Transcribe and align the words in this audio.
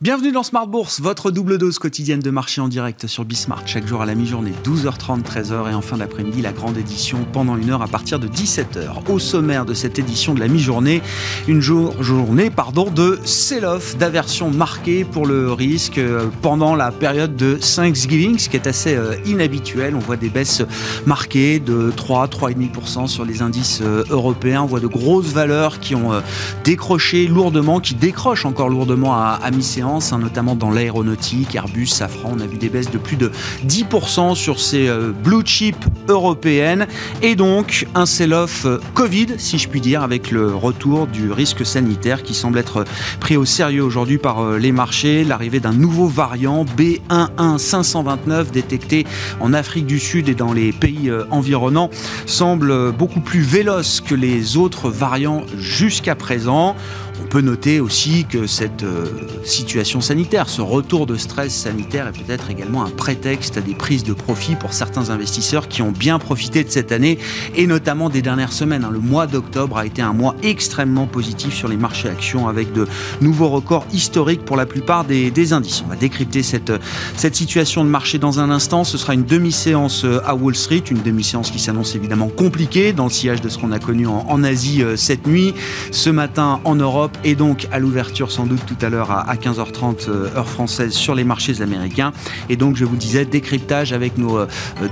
Bienvenue 0.00 0.30
dans 0.30 0.44
Smart 0.44 0.68
Bourse, 0.68 1.00
votre 1.00 1.32
double 1.32 1.58
dose 1.58 1.80
quotidienne 1.80 2.20
de 2.20 2.30
marché 2.30 2.60
en 2.60 2.68
direct 2.68 3.08
sur 3.08 3.24
Bismart. 3.24 3.66
Chaque 3.66 3.84
jour 3.84 4.00
à 4.00 4.06
la 4.06 4.14
mi-journée, 4.14 4.52
12h30, 4.62 5.24
13h 5.24 5.72
et 5.72 5.74
en 5.74 5.80
fin 5.80 5.96
d'après-midi, 5.96 6.40
la 6.40 6.52
grande 6.52 6.78
édition 6.78 7.26
pendant 7.32 7.56
une 7.56 7.70
heure 7.70 7.82
à 7.82 7.88
partir 7.88 8.20
de 8.20 8.28
17h. 8.28 9.10
Au 9.10 9.18
sommaire 9.18 9.64
de 9.64 9.74
cette 9.74 9.98
édition 9.98 10.34
de 10.34 10.38
la 10.38 10.46
mi-journée, 10.46 11.02
une 11.48 11.60
jour, 11.60 12.00
journée 12.00 12.48
pardon, 12.48 12.88
de 12.88 13.18
sell-off, 13.24 13.96
d'aversion 13.96 14.52
marquée 14.52 15.02
pour 15.02 15.26
le 15.26 15.52
risque 15.52 15.98
euh, 15.98 16.28
pendant 16.42 16.76
la 16.76 16.92
période 16.92 17.34
de 17.34 17.56
Thanksgiving, 17.56 18.38
ce 18.38 18.48
qui 18.48 18.54
est 18.54 18.68
assez 18.68 18.94
euh, 18.94 19.16
inhabituel. 19.26 19.96
On 19.96 19.98
voit 19.98 20.16
des 20.16 20.28
baisses 20.28 20.62
marquées 21.06 21.58
de 21.58 21.92
3, 21.96 22.28
3,5% 22.28 23.08
sur 23.08 23.24
les 23.24 23.42
indices 23.42 23.80
euh, 23.82 24.04
européens. 24.10 24.62
On 24.62 24.66
voit 24.66 24.78
de 24.78 24.86
grosses 24.86 25.32
valeurs 25.32 25.80
qui 25.80 25.96
ont 25.96 26.12
décroché 26.62 27.26
lourdement, 27.26 27.80
qui 27.80 27.96
décrochent 27.96 28.44
encore 28.44 28.68
lourdement 28.68 29.16
à, 29.16 29.50
mi-séance 29.50 29.87
Hein, 29.88 30.18
notamment 30.18 30.54
dans 30.54 30.70
l'aéronautique, 30.70 31.54
Airbus, 31.54 31.86
Safran. 31.86 32.34
On 32.36 32.40
a 32.40 32.46
vu 32.46 32.58
des 32.58 32.68
baisses 32.68 32.90
de 32.90 32.98
plus 32.98 33.16
de 33.16 33.32
10% 33.66 34.34
sur 34.34 34.60
ces 34.60 34.86
euh, 34.86 35.12
blue 35.12 35.42
chips 35.44 35.82
européennes. 36.08 36.86
Et 37.22 37.36
donc 37.36 37.86
un 37.94 38.04
sell-off 38.04 38.66
euh, 38.66 38.78
Covid, 38.92 39.26
si 39.38 39.56
je 39.56 39.68
puis 39.68 39.80
dire, 39.80 40.02
avec 40.02 40.30
le 40.30 40.54
retour 40.54 41.06
du 41.06 41.32
risque 41.32 41.64
sanitaire 41.64 42.22
qui 42.22 42.34
semble 42.34 42.58
être 42.58 42.84
pris 43.18 43.38
au 43.38 43.46
sérieux 43.46 43.82
aujourd'hui 43.82 44.18
par 44.18 44.40
euh, 44.40 44.58
les 44.58 44.72
marchés. 44.72 45.24
L'arrivée 45.24 45.60
d'un 45.60 45.72
nouveau 45.72 46.06
variant 46.06 46.66
B11529 46.76 48.50
détecté 48.50 49.06
en 49.40 49.54
Afrique 49.54 49.86
du 49.86 49.98
Sud 49.98 50.28
et 50.28 50.34
dans 50.34 50.52
les 50.52 50.72
pays 50.72 51.10
environnants 51.30 51.90
semble 52.26 52.92
beaucoup 52.92 53.20
plus 53.20 53.40
véloce 53.40 54.02
que 54.02 54.14
les 54.14 54.56
autres 54.56 54.90
variants 54.90 55.44
jusqu'à 55.56 56.14
présent. 56.14 56.76
Peut 57.30 57.42
noter 57.42 57.78
aussi 57.78 58.24
que 58.24 58.46
cette 58.46 58.84
euh, 58.84 59.04
situation 59.44 60.00
sanitaire, 60.00 60.48
ce 60.48 60.62
retour 60.62 61.04
de 61.04 61.18
stress 61.18 61.54
sanitaire 61.54 62.06
est 62.06 62.12
peut-être 62.24 62.48
également 62.48 62.84
un 62.84 62.90
prétexte 62.90 63.58
à 63.58 63.60
des 63.60 63.74
prises 63.74 64.02
de 64.02 64.14
profit 64.14 64.54
pour 64.54 64.72
certains 64.72 65.10
investisseurs 65.10 65.68
qui 65.68 65.82
ont 65.82 65.90
bien 65.90 66.18
profité 66.18 66.64
de 66.64 66.70
cette 66.70 66.90
année 66.90 67.18
et 67.54 67.66
notamment 67.66 68.08
des 68.08 68.22
dernières 68.22 68.54
semaines. 68.54 68.82
Hein. 68.82 68.90
Le 68.90 69.00
mois 69.00 69.26
d'octobre 69.26 69.76
a 69.76 69.84
été 69.84 70.00
un 70.00 70.14
mois 70.14 70.36
extrêmement 70.42 71.06
positif 71.06 71.52
sur 71.52 71.68
les 71.68 71.76
marchés 71.76 72.08
actions 72.08 72.48
avec 72.48 72.72
de 72.72 72.88
nouveaux 73.20 73.48
records 73.48 73.86
historiques 73.92 74.46
pour 74.46 74.56
la 74.56 74.64
plupart 74.64 75.04
des, 75.04 75.52
indices. 75.52 75.82
On 75.84 75.88
va 75.88 75.96
décrypter 75.96 76.42
cette, 76.42 76.72
cette 77.16 77.36
situation 77.36 77.84
de 77.84 77.90
marché 77.90 78.18
dans 78.18 78.40
un 78.40 78.50
instant. 78.50 78.84
Ce 78.84 78.96
sera 78.96 79.12
une 79.12 79.24
demi-séance 79.24 80.04
euh, 80.04 80.20
à 80.24 80.34
Wall 80.34 80.54
Street, 80.54 80.82
une 80.90 81.02
demi-séance 81.02 81.50
qui 81.50 81.58
s'annonce 81.58 81.94
évidemment 81.94 82.28
compliquée 82.28 82.94
dans 82.94 83.04
le 83.04 83.10
sillage 83.10 83.42
de 83.42 83.50
ce 83.50 83.58
qu'on 83.58 83.72
a 83.72 83.78
connu 83.78 84.06
en 84.06 84.42
Asie 84.44 84.82
euh, 84.82 84.96
cette 84.96 85.26
nuit. 85.26 85.52
Ce 85.90 86.08
matin 86.08 86.60
en 86.64 86.74
Europe, 86.74 87.17
et 87.24 87.34
donc 87.34 87.66
à 87.72 87.78
l'ouverture 87.78 88.30
sans 88.30 88.46
doute 88.46 88.64
tout 88.66 88.76
à 88.84 88.88
l'heure 88.88 89.10
à 89.10 89.34
15h30 89.34 90.08
euh, 90.08 90.34
heure 90.36 90.48
française 90.48 90.92
sur 90.92 91.14
les 91.14 91.24
marchés 91.24 91.62
américains. 91.62 92.12
Et 92.48 92.56
donc 92.56 92.76
je 92.76 92.84
vous 92.84 92.96
disais 92.96 93.24
décryptage 93.24 93.92
avec 93.92 94.18
nos 94.18 94.38
euh, 94.38 94.46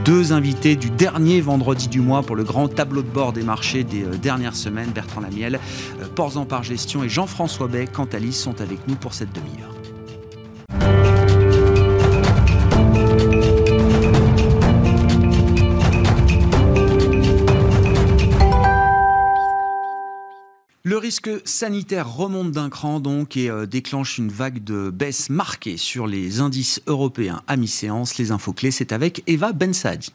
deux 0.05 0.33
invités 0.33 0.77
du 0.77 0.91
dernier 0.91 1.41
vendredi 1.41 1.89
du 1.89 2.01
mois 2.01 2.23
pour 2.23 2.37
le 2.37 2.45
grand 2.45 2.69
tableau 2.69 3.03
de 3.03 3.09
bord 3.09 3.33
des 3.33 3.43
marchés 3.43 3.85
des 3.85 4.05
euh, 4.05 4.17
dernières 4.17 4.57
semaines. 4.57 4.91
Bertrand 4.91 5.21
Lamiel, 5.21 5.61
Ports 6.15 6.47
par 6.49 6.63
gestion 6.63 7.05
et 7.05 7.09
Jean-François 7.09 7.69
Bay, 7.69 7.87
Cantalis 7.87 8.33
sont 8.33 8.61
avec 8.61 8.87
nous 8.89 8.97
pour 8.97 9.15
cette 9.15 9.33
demi-heure. 9.33 9.76
Risque 21.07 21.31
sanitaire 21.45 22.13
remonte 22.13 22.51
d'un 22.51 22.69
cran 22.69 22.99
donc 22.99 23.37
et 23.37 23.49
euh, 23.49 23.65
déclenche 23.65 24.19
une 24.19 24.29
vague 24.29 24.65
de 24.65 24.91
baisse 24.91 25.31
marquée 25.31 25.77
sur 25.77 26.09
les 26.09 26.41
indices 26.41 26.83
européens 26.89 27.43
à 27.47 27.57
mi-séance. 27.57 28.19
Les 28.19 28.33
infos 28.33 28.53
clés, 28.53 28.73
c'est 28.73 28.91
avec 28.91 29.23
Eva 29.29 29.53
Bensadi. 29.53 30.13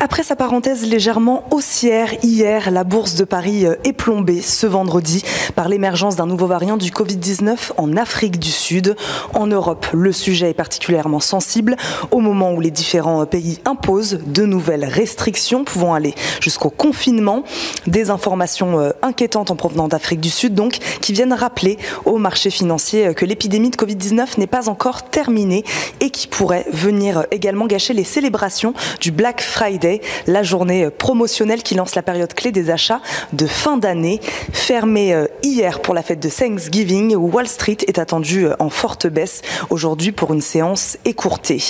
Après 0.00 0.24
sa 0.24 0.34
parenthèse 0.34 0.84
légèrement 0.84 1.44
haussière 1.50 2.12
hier, 2.24 2.70
la 2.70 2.84
bourse 2.84 3.14
de 3.14 3.24
Paris 3.24 3.64
euh, 3.64 3.76
est 3.84 3.92
plombée 3.92 4.40
ce 4.40 4.66
vendredi 4.66 5.22
par 5.54 5.68
l'émergence 5.68 6.16
d'un 6.16 6.26
nouveau 6.26 6.46
variant 6.46 6.76
du 6.76 6.90
Covid-19 6.90 7.72
en 7.76 7.96
Afrique 7.96 8.38
du 8.38 8.50
Sud. 8.50 8.96
En 9.34 9.46
Europe, 9.46 9.86
le 9.92 10.10
sujet 10.10 10.50
est 10.50 10.54
particulièrement 10.54 11.20
sensible 11.20 11.76
au 12.10 12.20
moment 12.20 12.52
où 12.52 12.60
les 12.60 12.72
différents 12.72 13.22
euh, 13.22 13.24
pays 13.24 13.60
imposent 13.64 14.18
de 14.26 14.44
nouvelles 14.44 14.84
restrictions 14.84 15.64
pouvant 15.64 15.94
aller 15.94 16.14
jusqu'au 16.40 16.70
confinement. 16.70 17.44
Des 17.86 18.10
informations 18.10 18.80
euh, 18.80 18.90
inquiétantes 19.00 19.52
en 19.52 19.56
provenant 19.56 19.86
d'Afrique 19.86 20.20
du 20.20 20.30
Sud 20.30 20.54
donc 20.54 20.78
qui 21.00 21.12
viennent 21.12 21.32
rappeler 21.32 21.78
aux 22.04 22.18
marchés 22.18 22.50
financiers 22.50 23.14
que 23.14 23.24
l'épidémie 23.24 23.70
de 23.70 23.76
Covid-19 23.76 24.38
n'est 24.38 24.46
pas 24.46 24.68
encore 24.68 25.04
terminée 25.04 25.64
et 26.00 26.10
qui 26.10 26.26
pourrait 26.26 26.66
venir 26.72 27.26
également 27.30 27.66
gâcher 27.66 27.94
les 27.94 28.04
célébrations 28.04 28.74
du 29.00 29.12
Black 29.12 29.40
Friday 29.40 29.73
la 30.26 30.42
journée 30.42 30.88
promotionnelle 30.90 31.62
qui 31.62 31.74
lance 31.74 31.94
la 31.94 32.02
période 32.02 32.32
clé 32.34 32.52
des 32.52 32.70
achats 32.70 33.00
de 33.32 33.46
fin 33.46 33.76
d'année. 33.76 34.20
Fermée 34.52 35.14
euh, 35.14 35.26
hier 35.42 35.80
pour 35.80 35.94
la 35.94 36.02
fête 36.02 36.20
de 36.20 36.28
Thanksgiving, 36.28 37.14
Wall 37.14 37.48
Street 37.48 37.78
est 37.86 37.98
attendu 37.98 38.46
euh, 38.46 38.54
en 38.58 38.70
forte 38.70 39.06
baisse 39.06 39.42
aujourd'hui 39.70 40.12
pour 40.12 40.32
une 40.32 40.40
séance 40.40 40.98
écourtée. 41.04 41.62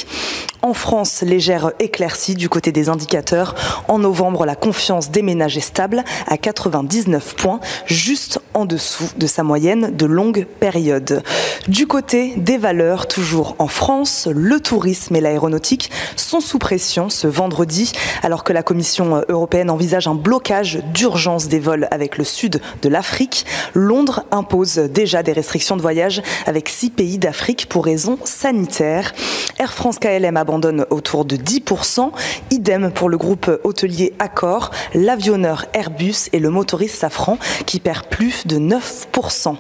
En 0.63 0.73
France, 0.73 1.21
légère 1.21 1.73
éclaircie 1.79 2.35
du 2.35 2.49
côté 2.49 2.73
des 2.73 2.89
indicateurs. 2.89 3.55
En 3.87 3.99
novembre, 3.99 4.47
la 4.47 4.55
confiance 4.55 5.11
des 5.11 5.21
ménages 5.21 5.59
est 5.59 5.61
stable 5.61 6.03
à 6.27 6.39
99 6.39 7.35
points, 7.37 7.61
juste 7.85 8.41
en 8.55 8.65
dessous 8.65 9.11
de 9.19 9.27
sa 9.27 9.43
moyenne 9.43 9.95
de 9.95 10.07
longue 10.07 10.47
période. 10.61 11.23
Du 11.69 11.87
côté 11.87 12.33
des 12.39 12.57
valeurs, 12.57 13.09
toujours 13.09 13.57
en 13.59 13.67
France, 13.67 14.27
le 14.33 14.59
tourisme 14.59 15.15
et 15.17 15.21
l'aéronautique 15.21 15.91
sont 16.17 16.41
sous 16.41 16.59
pression 16.59 17.11
ce 17.11 17.27
vendredi, 17.27 17.93
alors 18.23 18.45
que 18.45 18.53
la 18.53 18.63
Commission 18.63 19.23
européenne 19.29 19.71
envisage 19.71 20.07
un 20.07 20.15
blocage 20.15 20.81
d'urgence 20.93 21.49
des 21.49 21.61
vols 21.61 21.89
avec 21.91 22.19
le 22.19 22.25
sud 22.25 22.61
de 22.83 22.89
l'Afrique. 22.89 23.47
Londres 23.75 24.25
impose 24.31 24.77
déjà 24.77 25.23
des 25.23 25.33
restrictions 25.33 25.77
de 25.77 25.83
voyage 25.83 26.23
avec 26.47 26.69
six 26.69 26.91
pays 26.91 27.19
d'Afrique 27.19 27.69
pour 27.69 27.85
raisons 27.85 28.19
sanitaires. 28.25 29.13
Air 29.59 29.73
France 29.73 29.99
KLM 29.99 30.37
abandonne 30.37 30.87
autour 30.91 31.25
de 31.25 31.37
10%. 31.37 32.11
Idem 32.51 32.91
pour 32.91 33.09
le 33.09 33.17
groupe 33.17 33.51
hôtelier 33.65 34.15
Accor, 34.19 34.71
l'avionneur 34.95 35.67
Airbus 35.75 36.29
et 36.33 36.39
le 36.39 36.51
motoriste 36.51 36.97
Safran 36.97 37.39
qui 37.67 37.81
perd 37.81 38.07
plus 38.07 38.47
de 38.47 38.59
9%. 38.59 39.57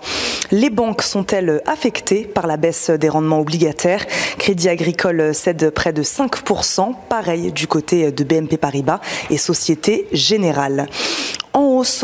Les 0.50 0.70
banques 0.70 1.02
sont-elles 1.02 1.62
affectées 1.66 2.24
par 2.24 2.46
la 2.46 2.56
baisse 2.56 2.90
des 2.90 3.08
rendements 3.08 3.40
obligataires? 3.40 4.06
Crédit 4.38 4.68
Agricole 4.68 5.34
cède 5.34 5.70
près 5.70 5.92
de 5.92 6.02
5%, 6.02 6.94
pareil 7.08 7.52
du 7.52 7.66
côté 7.66 8.12
de 8.12 8.23
BNP 8.24 8.56
Paribas 8.56 9.00
et 9.30 9.38
Société 9.38 10.08
Générale. 10.12 10.88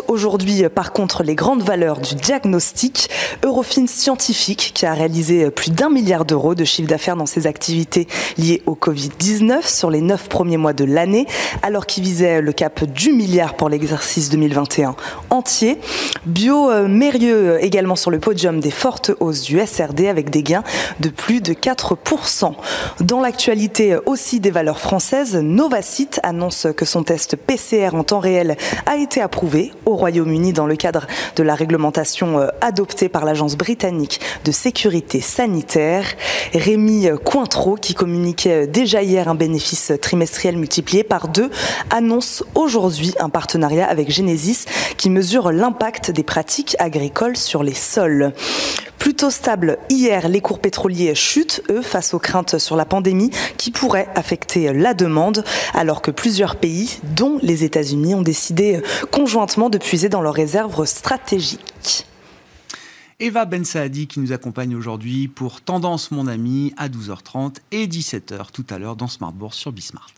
Aujourd'hui, 0.08 0.64
par 0.68 0.92
contre, 0.92 1.22
les 1.22 1.34
grandes 1.34 1.62
valeurs 1.62 2.00
du 2.00 2.14
diagnostic. 2.16 3.08
Eurofins 3.44 3.86
Scientifique, 3.86 4.72
qui 4.74 4.84
a 4.84 4.94
réalisé 4.94 5.50
plus 5.50 5.70
d'un 5.70 5.90
milliard 5.90 6.24
d'euros 6.24 6.54
de 6.54 6.64
chiffre 6.64 6.88
d'affaires 6.88 7.16
dans 7.16 7.26
ses 7.26 7.46
activités 7.46 8.08
liées 8.36 8.62
au 8.66 8.74
Covid-19 8.74 9.66
sur 9.66 9.90
les 9.90 10.00
neuf 10.00 10.28
premiers 10.28 10.56
mois 10.56 10.72
de 10.72 10.84
l'année, 10.84 11.26
alors 11.62 11.86
qu'il 11.86 12.02
visait 12.02 12.40
le 12.40 12.52
cap 12.52 12.84
du 12.84 13.12
milliard 13.12 13.54
pour 13.54 13.68
l'exercice 13.68 14.28
2021 14.30 14.96
entier. 15.30 15.78
Bio 16.26 16.70
euh, 16.70 16.88
Mérieux 16.88 17.58
également 17.62 17.96
sur 17.96 18.10
le 18.10 18.18
podium 18.18 18.60
des 18.60 18.70
fortes 18.70 19.12
hausses 19.20 19.42
du 19.42 19.60
SRD 19.64 20.08
avec 20.08 20.30
des 20.30 20.42
gains 20.42 20.64
de 20.98 21.08
plus 21.08 21.40
de 21.40 21.52
4%. 21.52 22.54
Dans 23.00 23.20
l'actualité 23.20 23.96
aussi 24.06 24.40
des 24.40 24.50
valeurs 24.50 24.80
françaises, 24.80 25.36
Novacite 25.36 26.20
annonce 26.22 26.66
que 26.76 26.84
son 26.84 27.04
test 27.04 27.36
PCR 27.36 27.90
en 27.94 28.04
temps 28.04 28.18
réel 28.18 28.56
a 28.86 28.96
été 28.96 29.20
approuvé 29.20 29.59
au 29.86 29.94
Royaume-Uni 29.96 30.52
dans 30.52 30.66
le 30.66 30.76
cadre 30.76 31.06
de 31.36 31.42
la 31.42 31.54
réglementation 31.54 32.38
euh, 32.38 32.48
adoptée 32.60 33.08
par 33.08 33.24
l'Agence 33.24 33.56
britannique 33.56 34.20
de 34.44 34.52
sécurité 34.52 35.20
sanitaire. 35.20 36.04
Rémi 36.54 37.08
Cointreau, 37.24 37.76
qui 37.76 37.94
communiquait 37.94 38.64
euh, 38.64 38.66
déjà 38.66 39.02
hier 39.02 39.28
un 39.28 39.34
bénéfice 39.34 39.92
trimestriel 40.00 40.56
multiplié 40.56 41.04
par 41.04 41.28
deux, 41.28 41.50
annonce 41.90 42.44
aujourd'hui 42.54 43.14
un 43.20 43.28
partenariat 43.28 43.86
avec 43.86 44.10
Genesis 44.10 44.64
qui 44.96 45.10
mesure 45.10 45.52
l'impact 45.52 46.10
des 46.10 46.22
pratiques 46.22 46.76
agricoles 46.78 47.36
sur 47.36 47.62
les 47.62 47.74
sols. 47.74 48.32
Plutôt 49.00 49.30
stable 49.30 49.78
hier, 49.88 50.28
les 50.28 50.42
cours 50.42 50.60
pétroliers 50.60 51.14
chutent, 51.14 51.62
eux, 51.70 51.80
face 51.80 52.12
aux 52.12 52.18
craintes 52.18 52.58
sur 52.58 52.76
la 52.76 52.84
pandémie 52.84 53.30
qui 53.56 53.70
pourrait 53.70 54.08
affecter 54.14 54.74
la 54.74 54.92
demande, 54.92 55.42
alors 55.72 56.02
que 56.02 56.10
plusieurs 56.10 56.56
pays, 56.56 57.00
dont 57.16 57.38
les 57.42 57.64
États-Unis, 57.64 58.14
ont 58.14 58.20
décidé 58.20 58.82
conjointement 59.10 59.70
de 59.70 59.78
puiser 59.78 60.10
dans 60.10 60.20
leurs 60.20 60.34
réserves 60.34 60.84
stratégiques. 60.84 62.06
Eva 63.20 63.46
Ben 63.46 63.64
Saadi 63.64 64.06
qui 64.06 64.20
nous 64.20 64.32
accompagne 64.32 64.76
aujourd'hui 64.76 65.28
pour 65.28 65.62
Tendance 65.62 66.10
mon 66.10 66.26
ami 66.26 66.74
à 66.76 66.90
12h30 66.90 67.56
et 67.72 67.86
17h 67.86 68.50
tout 68.52 68.66
à 68.68 68.78
l'heure 68.78 68.96
dans 68.96 69.08
Smart 69.08 69.32
Bourse 69.32 69.56
sur 69.56 69.72
Bismart. 69.72 70.10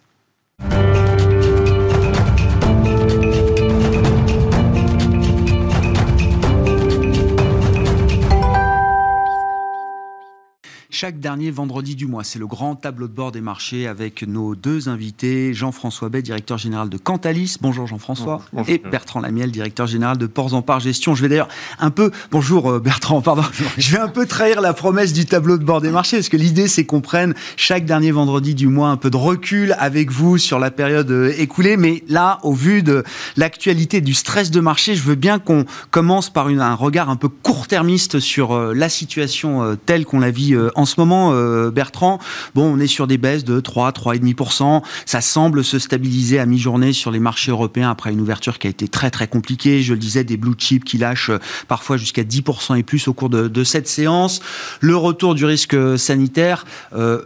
Chaque 10.95 11.19
dernier 11.19 11.51
vendredi 11.51 11.97
du 11.97 12.07
mois. 12.07 12.23
C'est 12.23 12.39
le 12.39 12.47
grand 12.47 12.77
tableau 12.77 13.09
de 13.09 13.15
bord 13.15 13.33
des 13.33 13.41
marchés 13.41 13.87
avec 13.87 14.25
nos 14.29 14.55
deux 14.55 14.91
invités, 14.91 15.55
Jean-François 15.55 16.11
Bay, 16.11 16.21
directeur 16.21 16.59
général 16.59 16.91
de 16.91 16.99
Cantalis. 16.99 17.57
Bonjour 17.63 17.87
Jean-François. 17.87 18.43
Et 18.69 18.77
Bertrand 18.77 19.21
Lamiel, 19.21 19.51
directeur 19.51 19.87
général 19.87 20.19
de 20.19 20.27
Ports 20.27 20.53
en 20.53 20.61
Part 20.61 20.81
Gestion. 20.81 21.15
Je 21.15 21.23
vais 21.23 21.31
d'ailleurs 21.31 21.49
un 21.81 21.91
peu, 21.91 22.11
bonjour 22.31 22.71
euh, 22.71 22.79
Bertrand, 22.79 23.23
pardon, 23.23 23.43
je 23.79 23.91
vais 23.91 24.03
un 24.03 24.09
peu 24.09 24.27
trahir 24.27 24.61
la 24.61 24.75
promesse 24.75 25.15
du 25.15 25.25
tableau 25.25 25.57
de 25.57 25.65
bord 25.65 25.81
des 25.81 25.89
marchés 25.89 26.19
parce 26.19 26.29
que 26.29 26.37
l'idée 26.37 26.69
c'est 26.69 26.85
qu'on 26.85 27.01
prenne 27.01 27.35
chaque 27.57 27.87
dernier 27.87 28.13
vendredi 28.13 28.55
du 28.55 28.69
mois 28.69 28.89
un 28.89 28.99
peu 28.99 29.09
de 29.09 29.17
recul 29.17 29.75
avec 29.79 30.11
vous 30.11 30.37
sur 30.37 30.59
la 30.59 30.71
période 30.71 31.11
euh, 31.11 31.33
écoulée. 31.39 31.79
Mais 31.79 32.05
là, 32.09 32.39
au 32.43 32.53
vu 32.53 32.83
de 32.83 33.03
l'actualité 33.39 34.03
du 34.03 34.13
stress 34.13 34.51
de 34.51 34.61
marché, 34.61 34.95
je 34.95 35.03
veux 35.03 35.15
bien 35.15 35.39
qu'on 35.39 35.65
commence 35.91 36.29
par 36.29 36.49
un 36.49 36.75
regard 36.75 37.09
un 37.09 37.17
peu 37.17 37.31
court-termiste 37.31 38.21
sur 38.21 38.53
euh, 38.53 38.75
la 38.75 38.91
situation 38.91 39.79
telle 39.87 40.05
qu'on 40.05 40.21
la 40.21 40.31
vit 40.31 40.55
en 40.75 40.82
en 40.83 40.87
ce 40.87 40.99
moment, 40.99 41.31
euh, 41.33 41.71
Bertrand, 41.71 42.19
bon, 42.57 42.65
on 42.65 42.81
est 42.81 42.89
sur 42.89 43.07
des 43.07 43.17
baisses 43.17 43.45
de 43.45 43.61
3, 43.61 43.93
3,5%. 43.93 44.83
Ça 45.07 45.21
semble 45.21 45.63
se 45.63 45.79
stabiliser 45.79 46.41
à 46.41 46.47
mi-journée 46.47 46.93
sur 46.93 47.13
les 47.13 47.21
marchés 47.21 47.53
européens 47.53 47.89
après 47.89 48.11
une 48.11 48.21
ouverture 48.21 48.59
qui 48.59 48.67
a 48.67 48.71
été 48.71 48.89
très 48.89 49.11
très 49.11 49.29
compliquée. 49.29 49.81
Je 49.83 49.93
le 49.93 50.01
disais, 50.01 50.25
des 50.25 50.37
blue 50.37 50.55
chips 50.59 50.85
qui 50.85 50.99
lâchent 50.99 51.31
euh, 51.31 51.39
parfois 51.69 51.97
jusqu'à 51.97 52.25
10% 52.25 52.77
et 52.77 52.83
plus 52.83 53.07
au 53.07 53.15
cours 53.15 53.31
de, 53.31 53.63
cette 53.63 53.87
séance. 53.87 54.41
Le 54.81 54.97
retour 54.97 55.37
du 55.37 55.45
risque 55.45 55.77
sanitaire 55.97 56.65
euh, 56.95 57.23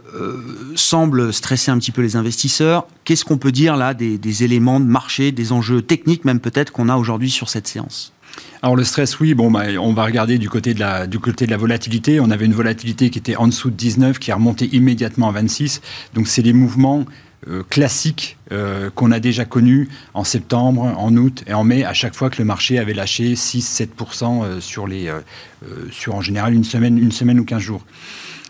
semble 0.75 1.33
stresser 1.33 1.71
un 1.71 1.79
petit 1.79 1.91
peu 1.91 2.03
les 2.03 2.15
investisseurs. 2.15 2.85
Qu'est-ce 3.05 3.25
qu'on 3.25 3.39
peut 3.39 3.51
dire 3.51 3.75
là 3.75 3.95
des 3.95 4.43
éléments 4.43 4.79
de 4.79 4.85
marché, 4.85 5.31
des 5.31 5.51
enjeux 5.51 5.81
techniques 5.81 6.25
même 6.25 6.39
peut-être 6.39 6.71
qu'on 6.71 6.89
a 6.89 6.95
aujourd'hui 6.95 7.31
sur 7.31 7.49
cette 7.49 7.67
séance? 7.67 8.13
Alors 8.61 8.75
le 8.75 8.83
stress, 8.83 9.19
oui, 9.19 9.33
bon, 9.33 9.51
bah, 9.51 9.65
on 9.79 9.93
va 9.93 10.03
regarder 10.05 10.37
du 10.37 10.49
côté, 10.49 10.73
de 10.73 10.79
la, 10.79 11.57
volatilité. 11.57 12.19
On 12.19 12.31
avait 12.31 12.45
une 12.45 12.53
volatilité 12.53 13.09
qui 13.09 13.19
était 13.19 13.35
en 13.35 13.47
dessous 13.47 13.69
de 13.69 13.75
19, 13.75 14.19
qui 14.19 14.31
est 14.31 14.33
remontée 14.33 14.69
immédiatement 14.73 15.29
à 15.29 15.31
26. 15.31 15.81
Donc 16.13 16.27
c'est 16.27 16.41
les 16.41 16.53
mouvements 16.53 17.05
euh, 17.47 17.61
classiques 17.69 18.37
euh, 18.51 18.89
qu'on 18.89 19.11
a 19.11 19.19
déjà 19.19 19.45
connus 19.45 19.89
en 20.15 20.23
septembre, 20.23 20.81
en 20.81 21.15
août 21.15 21.43
et 21.45 21.53
en 21.53 21.63
mai, 21.63 21.83
à 21.83 21.93
chaque 21.93 22.15
fois 22.15 22.29
que 22.29 22.39
le 22.39 22.45
marché 22.45 22.79
avait 22.79 22.95
lâché 22.95 23.35
6-7% 23.35 24.43
euh, 24.43 24.59
sur, 25.91 26.15
en 26.15 26.21
général 26.21 26.53
une 26.55 26.63
semaine, 26.63 27.39
ou 27.39 27.45
15 27.45 27.61
jours. 27.61 27.85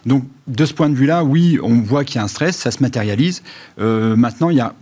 Donc 0.06 0.24
de 0.48 0.66
ce 0.66 0.74
point 0.74 0.90
de 0.90 0.96
vue-là, 0.96 1.26
oui, 1.26 1.60
on 1.62 1.82
voit 1.82 2.06
qu'il 2.06 2.16
y 2.16 2.20
a 2.20 2.24
un 2.24 2.30
stress, 2.30 2.56
ça 2.56 2.72
se 2.72 2.82
matérialise. 2.82 3.44
maintenant, 3.78 4.50
il 4.50 4.56
n'y 4.56 4.62
a, 4.62 4.74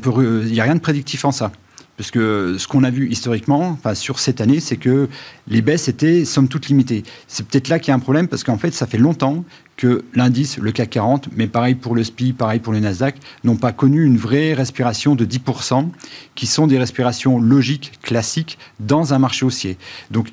peut, 0.00 0.44
il 0.46 0.54
y 0.54 0.60
a 0.60 0.64
rien 0.64 0.76
de 0.76 0.80
prédictif 0.80 1.26
en 1.26 1.32
ça. 1.32 1.52
Parce 2.00 2.10
que 2.10 2.56
ce 2.56 2.66
qu'on 2.66 2.82
a 2.82 2.88
vu 2.88 3.10
historiquement, 3.10 3.68
enfin, 3.72 3.94
sur 3.94 4.20
cette 4.20 4.40
année, 4.40 4.60
c'est 4.60 4.78
que 4.78 5.10
les 5.48 5.60
baisses 5.60 5.86
étaient 5.86 6.24
somme 6.24 6.48
toute 6.48 6.68
limitées. 6.68 7.02
C'est 7.28 7.46
peut-être 7.46 7.68
là 7.68 7.78
qu'il 7.78 7.88
y 7.88 7.90
a 7.90 7.94
un 7.94 7.98
problème, 7.98 8.26
parce 8.26 8.42
qu'en 8.42 8.56
fait, 8.56 8.72
ça 8.72 8.86
fait 8.86 8.96
longtemps 8.96 9.44
que 9.76 10.02
l'indice, 10.14 10.56
le 10.56 10.72
CAC 10.72 10.88
40, 10.88 11.28
mais 11.36 11.46
pareil 11.46 11.74
pour 11.74 11.94
le 11.94 12.02
SPI, 12.02 12.32
pareil 12.32 12.58
pour 12.58 12.72
le 12.72 12.80
Nasdaq, 12.80 13.16
n'ont 13.44 13.56
pas 13.56 13.72
connu 13.72 14.02
une 14.02 14.16
vraie 14.16 14.54
respiration 14.54 15.14
de 15.14 15.26
10%, 15.26 15.90
qui 16.34 16.46
sont 16.46 16.66
des 16.66 16.78
respirations 16.78 17.38
logiques, 17.38 17.92
classiques, 18.00 18.56
dans 18.78 19.12
un 19.12 19.18
marché 19.18 19.44
haussier. 19.44 19.76
Donc, 20.10 20.28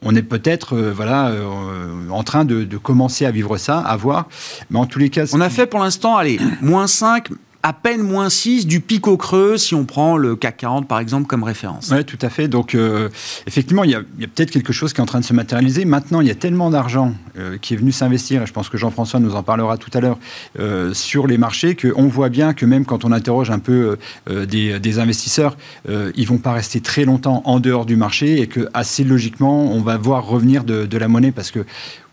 on 0.00 0.14
est 0.14 0.22
peut-être 0.22 0.74
euh, 0.74 0.90
voilà 0.90 1.28
euh, 1.28 2.08
en 2.10 2.22
train 2.22 2.46
de, 2.46 2.64
de, 2.64 2.76
commencer 2.78 3.26
à 3.26 3.30
vivre 3.30 3.58
ça, 3.58 3.78
à 3.78 3.96
voir. 3.96 4.26
Mais 4.70 4.78
en 4.78 4.86
tous 4.86 4.98
les 4.98 5.10
cas, 5.10 5.24
on 5.34 5.40
a 5.42 5.50
fait 5.50 5.66
pour 5.66 5.80
l'instant, 5.80 6.16
allez, 6.16 6.38
moins 6.62 6.86
5, 6.86 7.28
à 7.64 7.72
peine 7.72 8.02
moins 8.02 8.28
6 8.28 8.66
du 8.66 8.80
pic 8.80 9.08
au 9.08 9.16
creux 9.16 9.56
si 9.56 9.74
on 9.74 9.86
prend 9.86 10.18
le 10.18 10.36
CAC 10.36 10.58
40 10.58 10.86
par 10.86 10.98
exemple 10.98 11.26
comme 11.26 11.42
référence. 11.42 11.90
Oui, 11.90 12.04
tout 12.04 12.18
à 12.20 12.28
fait. 12.28 12.46
Donc 12.46 12.74
euh, 12.74 13.08
effectivement, 13.46 13.84
il 13.84 13.90
y 13.90 13.94
a, 13.94 14.00
peut-être 14.02 14.50
quelque 14.50 14.74
chose 14.74 14.92
qui 14.92 15.00
est 15.00 15.02
en 15.02 15.06
train 15.06 15.20
de 15.20 15.24
se 15.24 15.32
matérialiser. 15.32 15.86
Maintenant, 15.86 16.20
il 16.20 16.28
y 16.28 16.30
a 16.30 16.34
tellement 16.34 16.68
d'argent 16.68 17.14
euh, 17.38 17.56
qui 17.56 17.72
est 17.72 17.78
venu 17.78 17.90
s'investir, 17.90 18.42
et 18.42 18.46
je 18.46 18.52
pense 18.52 18.68
que 18.68 18.76
Jean-François 18.76 19.18
nous 19.18 19.34
en 19.34 19.42
parlera 19.42 19.78
tout 19.78 19.90
à 19.94 20.00
l'heure, 20.00 20.18
euh, 20.58 20.92
sur 20.92 21.26
les 21.26 21.38
marchés, 21.38 21.74
qu'on 21.74 22.06
voit 22.06 22.28
bien 22.28 22.52
que 22.52 22.66
même 22.66 22.84
quand 22.84 23.06
on 23.06 23.12
interroge 23.12 23.50
un 23.50 23.58
peu 23.58 23.96
des, 24.26 24.98
investisseurs, 24.98 25.56
ils 25.88 26.26
vont 26.26 26.38
pas 26.38 26.52
rester 26.52 26.80
très 26.80 27.06
longtemps 27.06 27.40
en 27.46 27.60
dehors 27.60 27.86
du 27.86 27.96
marché 27.96 28.40
et 28.40 28.46
que 28.46 28.68
assez 28.74 29.04
logiquement, 29.04 29.72
on 29.72 29.80
va 29.80 29.96
voir 29.96 30.26
revenir 30.26 30.64
de, 30.64 30.84
de 30.84 30.98
la 30.98 31.08
monnaie 31.08 31.32
parce 31.32 31.50
que 31.50 31.64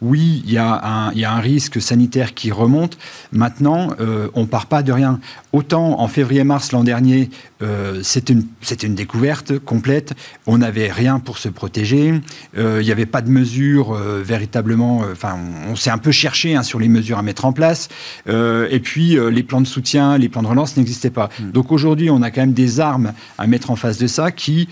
oui, 0.02 0.42
il 0.46 0.52
y, 0.52 0.58
a 0.58 0.82
un, 0.84 1.40
risque 1.40 1.80
sanitaire 1.80 2.34
qui 2.34 2.52
remonte. 2.52 2.98
Maintenant, 3.32 3.90
euh, 4.00 4.30
on 4.34 4.42
ne 4.42 4.46
part 4.48 4.66
pas 4.66 4.82
de 4.82 4.92
rien. 4.92 5.20
Autant 5.54 6.00
en 6.00 6.08
février-mars 6.08 6.72
l'an 6.72 6.84
dernier, 6.84 7.30
euh, 7.62 8.00
c'était 8.02 8.34
une, 8.34 8.96
découverte 8.96 9.60
complète. 9.60 10.14
On 10.48 10.58
n'avait 10.58 10.92
rien 10.92 11.20
pour 11.20 11.38
se 11.38 11.50
protéger. 11.50 12.20
Euh, 12.58 12.80
il 12.82 12.86
n'y 12.86 12.92
avait 12.92 13.06
pas 13.06 13.22
de 13.22 13.30
mesures 13.30 13.94
véritablement. 13.94 15.04
Enfin, 15.12 15.38
on, 15.70 15.76
s'est 15.76 15.92
un 15.92 16.00
peu 16.00 16.12
cherché 16.12 16.56
hein, 16.56 16.64
sur 16.64 16.80
les 16.80 16.88
mesures 16.88 17.20
à 17.20 17.22
mettre 17.22 17.46
en 17.46 17.54
place. 17.54 17.88
et 18.28 18.80
puis, 18.80 19.18
les 19.32 19.44
plans 19.44 19.62
de 19.62 19.68
soutien, 19.68 20.18
les 20.18 20.30
plans 20.30 20.42
de 20.42 20.48
relance 20.48 20.78
n'existaient 20.78 21.12
pas. 21.12 21.30
Hmm. 21.40 21.52
Donc 21.52 21.72
aujourd'hui, 21.72 22.10
on 22.10 22.24
a 22.24 22.32
quand 22.32 22.42
même 22.42 22.54
des 22.54 22.80
armes 22.80 23.14
à 23.38 23.46
mettre 23.46 23.70
en 23.70 23.76
face 23.76 24.00
de 24.00 24.08
ça 24.08 24.32
qui 24.32 24.68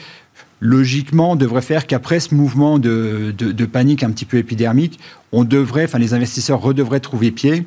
logiquement, 0.59 1.35
devrait 1.35 1.61
faire 1.61 1.87
qu'après 1.87 2.19
ce 2.19 2.35
mouvement 2.35 2.79
de, 2.79 3.33
de, 3.37 3.65
panique 3.65 4.03
un 4.03 4.11
petit 4.11 4.25
peu 4.25 4.37
épidermique, 4.37 4.99
on 5.31 5.43
devrait, 5.43 5.85
enfin 5.85 5.99
les 5.99 6.13
investisseurs 6.13 6.59
redevraient 6.59 6.99
trouver 6.99 7.31
pied 7.31 7.65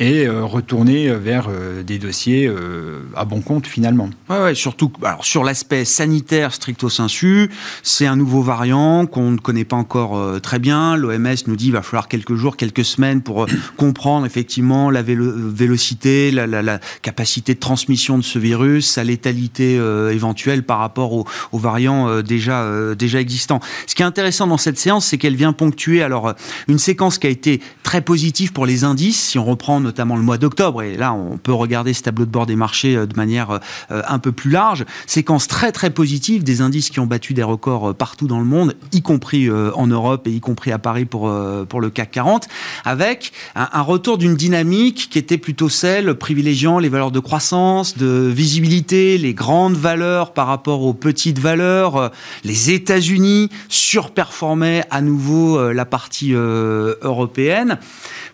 et 0.00 0.26
euh, 0.26 0.44
retourner 0.44 1.10
vers 1.14 1.46
euh, 1.48 1.82
des 1.82 1.98
dossiers 1.98 2.46
euh, 2.46 3.02
à 3.14 3.24
bon 3.24 3.40
compte 3.40 3.66
finalement. 3.66 4.10
Ouais, 4.28 4.54
surtout 4.54 4.90
alors, 5.02 5.24
sur 5.24 5.44
l'aspect 5.44 5.84
sanitaire 5.84 6.52
stricto 6.52 6.88
sensu, 6.88 7.50
c'est 7.82 8.06
un 8.06 8.16
nouveau 8.16 8.42
variant 8.42 9.06
qu'on 9.06 9.30
ne 9.30 9.38
connaît 9.38 9.64
pas 9.64 9.76
encore 9.76 10.40
très 10.40 10.58
bien. 10.58 10.96
L'OMS 10.96 11.34
nous 11.46 11.56
dit 11.56 11.66
qu'il 11.66 11.72
va 11.72 11.82
falloir 11.82 12.08
quelques 12.08 12.34
jours, 12.34 12.56
quelques 12.56 12.84
semaines 12.84 13.22
pour 13.22 13.46
comprendre 13.76 14.26
effectivement 14.26 14.90
la 14.90 15.02
vélocité, 15.02 16.30
la, 16.30 16.46
la, 16.46 16.62
la, 16.62 16.80
capacité 17.02 17.54
de 17.54 17.60
transmission 17.60 18.18
de 18.18 18.22
ce 18.22 18.38
virus, 18.38 18.90
sa 18.90 19.04
létalité 19.04 19.74
éventuelle 20.10 20.62
par 20.62 20.78
rapport 20.78 21.12
aux, 21.12 21.26
aux 21.52 21.58
variants 21.58 22.22
déjà, 22.22 22.94
déjà 22.94 23.20
existants. 23.20 23.60
Ce 23.86 23.94
qui 23.94 24.02
est 24.02 24.06
intéressant 24.06 24.46
dans 24.46 24.58
cette 24.58 24.78
séance, 24.78 25.06
c'est 25.06 25.18
qu'elle 25.18 25.36
vient 25.36 25.52
ponctuer 25.52 26.02
alors 26.02 26.34
une 26.68 26.78
séquence 26.78 27.18
qui 27.18 27.26
a 27.26 27.30
été 27.30 27.60
très 27.82 28.00
positive 28.00 28.52
pour 28.52 28.66
les 28.66 28.84
indices. 28.84 29.20
Si 29.20 29.38
on 29.38 29.44
reprend 29.44 29.83
notamment 29.84 30.16
le 30.16 30.22
mois 30.22 30.38
d'octobre, 30.38 30.82
et 30.82 30.96
là 30.96 31.12
on 31.12 31.36
peut 31.38 31.52
regarder 31.52 31.92
ce 31.92 32.02
tableau 32.02 32.24
de 32.24 32.30
bord 32.30 32.46
des 32.46 32.56
marchés 32.56 32.96
euh, 32.96 33.06
de 33.06 33.14
manière 33.16 33.60
euh, 33.90 34.02
un 34.08 34.18
peu 34.18 34.32
plus 34.32 34.50
large, 34.50 34.84
séquence 35.06 35.46
très 35.46 35.70
très 35.70 35.90
positive 35.90 36.42
des 36.42 36.60
indices 36.60 36.90
qui 36.90 36.98
ont 36.98 37.06
battu 37.06 37.34
des 37.34 37.42
records 37.42 37.90
euh, 37.90 37.94
partout 37.94 38.26
dans 38.26 38.40
le 38.40 38.44
monde, 38.44 38.74
y 38.92 39.02
compris 39.02 39.50
en 39.50 39.86
Europe 39.86 40.26
et 40.26 40.30
y 40.30 40.40
compris 40.40 40.72
à 40.72 40.78
Paris 40.78 41.04
pour, 41.04 41.30
pour 41.68 41.80
le 41.80 41.90
CAC 41.90 42.10
40, 42.12 42.48
avec 42.84 43.32
un, 43.54 43.82
retour 43.82 44.16
d'une 44.16 44.34
dynamique 44.34 45.08
qui 45.10 45.18
était 45.18 45.36
plutôt 45.36 45.68
celle 45.68 46.14
privilégiant 46.14 46.78
les 46.78 46.88
valeurs 46.88 47.10
de 47.10 47.18
croissance, 47.20 47.98
de 47.98 48.32
visibilité, 48.34 49.18
les 49.18 49.34
grandes 49.34 49.76
valeurs 49.76 50.32
par 50.32 50.46
rapport 50.46 50.82
aux 50.82 50.94
petites 50.94 51.38
valeurs. 51.38 52.10
Les 52.44 52.70
États-Unis 52.70 53.50
surperformaient 53.68 54.84
à 54.90 55.02
nouveau 55.02 55.72
la 55.72 55.84
partie 55.84 56.32
européenne. 56.32 57.78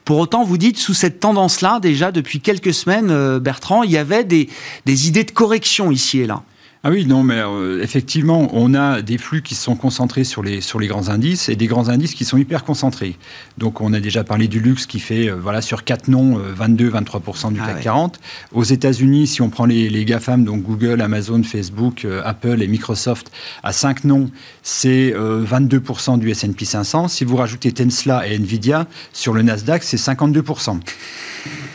Pour 0.05 0.19
autant, 0.19 0.45
vous 0.45 0.59
dites, 0.59 0.79
sous 0.79 0.95
cette 0.95 1.21
tendance-là, 1.21 1.79
déjà 1.81 2.11
depuis 2.11 2.41
quelques 2.41 2.75
semaines, 2.75 3.11
euh, 3.11 3.39
Bertrand, 3.39 3.83
il 3.83 3.91
y 3.91 3.99
avait 3.99 4.25
des, 4.25 4.49
des 4.87 5.09
idées 5.09 5.25
de 5.25 5.31
correction 5.31 5.91
ici 5.91 6.21
et 6.21 6.27
là. 6.27 6.43
Ah 6.83 6.89
oui, 6.89 7.05
non, 7.05 7.23
mais 7.23 7.39
euh, 7.39 7.83
effectivement, 7.83 8.49
on 8.55 8.73
a 8.73 9.03
des 9.03 9.19
flux 9.19 9.43
qui 9.43 9.55
sont 9.55 9.77
concentrés 9.77 10.25
sur 10.25 10.43
les, 10.43 10.63
sur 10.63 10.81
les 10.81 10.87
grands 10.87 11.11
indices 11.11 11.51
et 11.51 11.55
des 11.57 11.67
grands 11.67 11.91
indices 11.91 12.15
qui 12.15 12.25
sont 12.25 12.39
hyper 12.39 12.65
concentrés. 12.65 13.17
Donc, 13.59 13.83
on 13.83 13.93
a 13.93 14.01
déjà 14.01 14.25
parlé 14.25 14.49
du 14.49 14.61
luxe 14.61 14.87
qui 14.87 14.99
fait, 14.99 15.29
euh, 15.29 15.35
voilà, 15.35 15.61
sur 15.61 15.85
quatre 15.85 16.09
noms, 16.09 16.39
22-23% 16.39 17.49
euh, 17.49 17.51
du 17.51 17.61
CAC 17.61 17.83
40. 17.83 18.19
Aux 18.53 18.65
États-Unis, 18.65 19.27
si 19.27 19.43
on 19.43 19.51
prend 19.51 19.67
les, 19.67 19.91
les 19.91 20.07
GAFAM, 20.07 20.43
donc 20.47 20.63
Google, 20.63 21.03
Amazon, 21.03 21.43
Facebook, 21.43 22.07
Apple 22.25 22.63
et 22.63 22.67
Microsoft, 22.67 23.31
à 23.63 23.75
cinq 23.75 24.05
noms, 24.05 24.31
c'est 24.63 25.13
22% 25.13 26.19
du 26.19 26.31
S&P 26.31 26.65
500. 26.65 27.09
Si 27.09 27.27
vous 27.27 27.37
rajoutez 27.37 27.73
Tesla 27.73 28.27
et 28.27 28.37
Nvidia, 28.37 28.87
sur 29.13 29.35
le 29.35 29.43
Nasdaq, 29.43 29.83
c'est 29.83 29.99
52%. 29.99 30.81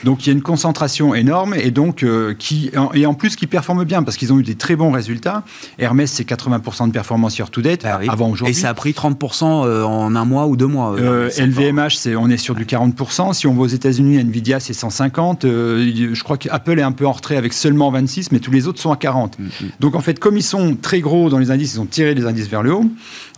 Donc 0.06 0.26
il 0.26 0.30
y 0.30 0.30
a 0.30 0.34
une 0.34 0.44
concentration 0.44 1.14
énorme 1.16 1.56
et 1.56 1.72
donc 1.72 2.06
qui 2.40 2.72
et 2.94 3.06
en 3.06 3.14
plus 3.14 3.36
qui 3.36 3.48
performe 3.48 3.84
bien 3.84 4.04
parce 4.04 4.16
qu'ils 4.18 4.32
ont 4.32 4.40
eu 4.40 4.44
des 4.44 4.56
très 4.56 4.76
bons 4.76 4.92
résultats. 4.92 5.44
Hermès, 5.80 6.12
c'est 6.12 6.28
80% 6.28 6.88
de 6.88 6.92
performance 6.92 7.38
year 7.38 7.50
to 7.50 7.62
date 7.62 7.82
ah 7.84 8.00
avant 8.08 8.30
aujourd'hui. 8.30 8.56
Et 8.56 8.60
ça 8.60 8.70
a 8.70 8.74
pris 8.74 8.92
30% 8.92 9.66
euh, 9.66 9.84
en 9.84 10.16
un 10.16 10.26
mois 10.26 10.48
ou 10.48 10.56
deux 10.56 10.68
mois. 10.68 10.96
LVMH, 10.96 11.80
euh, 11.80 11.90
c'est, 11.90 12.16
on 12.16 12.30
est 12.30 12.38
sur 12.38 12.56
du 12.56 12.66
40%. 12.66 13.34
Si 13.34 13.48
on 13.48 13.54
va 13.54 13.62
aux 13.64 13.68
États-Unis, 13.68 14.18
Nvidia, 14.18 14.60
c'est 14.60 14.74
150. 14.74 15.46
Euh, 15.46 16.12
je 16.14 16.24
crois 16.24 16.38
qu'Apple 16.38 16.80
est 16.80 16.84
un 16.84 16.92
peu 16.92 17.06
en 17.06 17.12
retrait 17.12 17.38
avec 17.38 17.54
seulement 17.54 17.92
26, 17.92 18.32
mais 18.32 18.40
tous 18.40 18.52
les 18.52 18.68
autres 18.68 18.80
sont 18.80 18.92
à 18.92 18.98
40. 18.98 19.40
Mm, 19.40 19.44
mm. 19.44 19.50
Donc 19.80 19.96
en 19.96 20.02
fait, 20.02 20.20
comme 20.20 20.38
ils 20.38 20.44
sont 20.44 20.76
très 20.76 21.02
gros 21.02 21.30
dans 21.30 21.40
les 21.40 21.52
indices, 21.52 21.76
ils 21.76 21.80
ont 21.80 21.86
tiré 21.86 22.14
les 22.14 22.26
indices 22.26 22.48
vers 22.48 22.64
le 22.64 22.74
haut. 22.74 22.86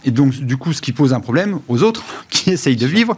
Et 0.06 0.12
donc, 0.12 0.32
du 0.32 0.58
coup, 0.58 0.74
ce 0.74 0.82
qui 0.82 0.94
pose 0.94 1.14
un 1.14 1.20
problème 1.20 1.60
aux 1.68 1.84
autres 1.84 2.04
qui 2.30 2.52
essayent 2.52 2.76
de 2.76 2.88
vivre, 2.88 3.18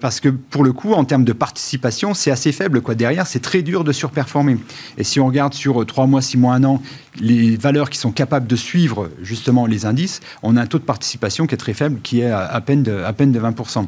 parce 0.00 0.20
que 0.20 0.28
pour 0.28 0.64
le 0.64 0.72
coup, 0.72 0.92
en 0.92 1.04
termes 1.04 1.24
de 1.24 1.32
participation, 1.32 2.14
c'est 2.14 2.30
assez 2.30 2.52
faible 2.52 2.63
faible. 2.64 2.80
Quoi. 2.80 2.94
Derrière, 2.94 3.26
c'est 3.26 3.40
très 3.40 3.62
dur 3.62 3.84
de 3.84 3.92
surperformer. 3.92 4.56
Et 4.96 5.04
si 5.04 5.20
on 5.20 5.26
regarde 5.26 5.52
sur 5.54 5.84
3 5.84 6.06
mois, 6.06 6.22
6 6.22 6.38
mois, 6.38 6.54
1 6.54 6.64
an, 6.64 6.82
les 7.20 7.56
valeurs 7.56 7.90
qui 7.90 7.98
sont 7.98 8.10
capables 8.10 8.46
de 8.46 8.56
suivre 8.56 9.10
justement 9.22 9.66
les 9.66 9.84
indices, 9.84 10.20
on 10.42 10.56
a 10.56 10.62
un 10.62 10.66
taux 10.66 10.78
de 10.78 10.84
participation 10.84 11.46
qui 11.46 11.54
est 11.54 11.58
très 11.58 11.74
faible, 11.74 12.00
qui 12.02 12.20
est 12.20 12.30
à, 12.30 12.60
peine, 12.60 12.82
de, 12.82 13.02
à 13.02 13.12
peine 13.12 13.32
de 13.32 13.40
20%. 13.40 13.86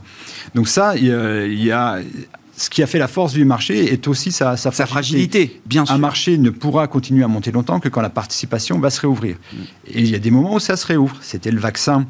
Donc 0.55 0.69
ça, 0.69 0.95
il 0.97 1.65
y 1.65 1.73
a 1.73 1.99
ce 2.57 2.71
qui 2.71 2.83
a 2.83 2.87
fait 2.87 2.99
la 2.99 3.09
force 3.09 3.35
du 3.35 3.45
marché 3.45 3.93
est 3.93 4.09
aussi 4.09 4.33
sa, 4.33 4.57
sa, 4.57 4.71
fragilité. 4.87 5.61
Bien 5.67 5.85
sûr. 5.85 5.95
Un 5.95 5.99
marché 5.99 6.39
ne 6.39 6.51
pourra 6.51 6.87
continuer 6.87 7.23
à 7.23 7.29
monter 7.29 7.53
longtemps 7.53 7.81
que 7.81 7.91
quand 7.91 8.01
la 8.01 8.11
participation 8.11 8.79
va 8.79 8.89
se 8.89 9.01
réouvrir. 9.03 9.37
Et 9.87 10.01
il 10.01 10.11
y 10.11 10.15
a 10.15 10.19
des 10.19 10.31
moments 10.31 10.55
où 10.55 10.61
ça 10.61 10.77
se 10.77 10.87
réouvre. 10.87 11.17
C'était 11.21 11.51
le 11.51 11.61
vaccin 11.61 12.07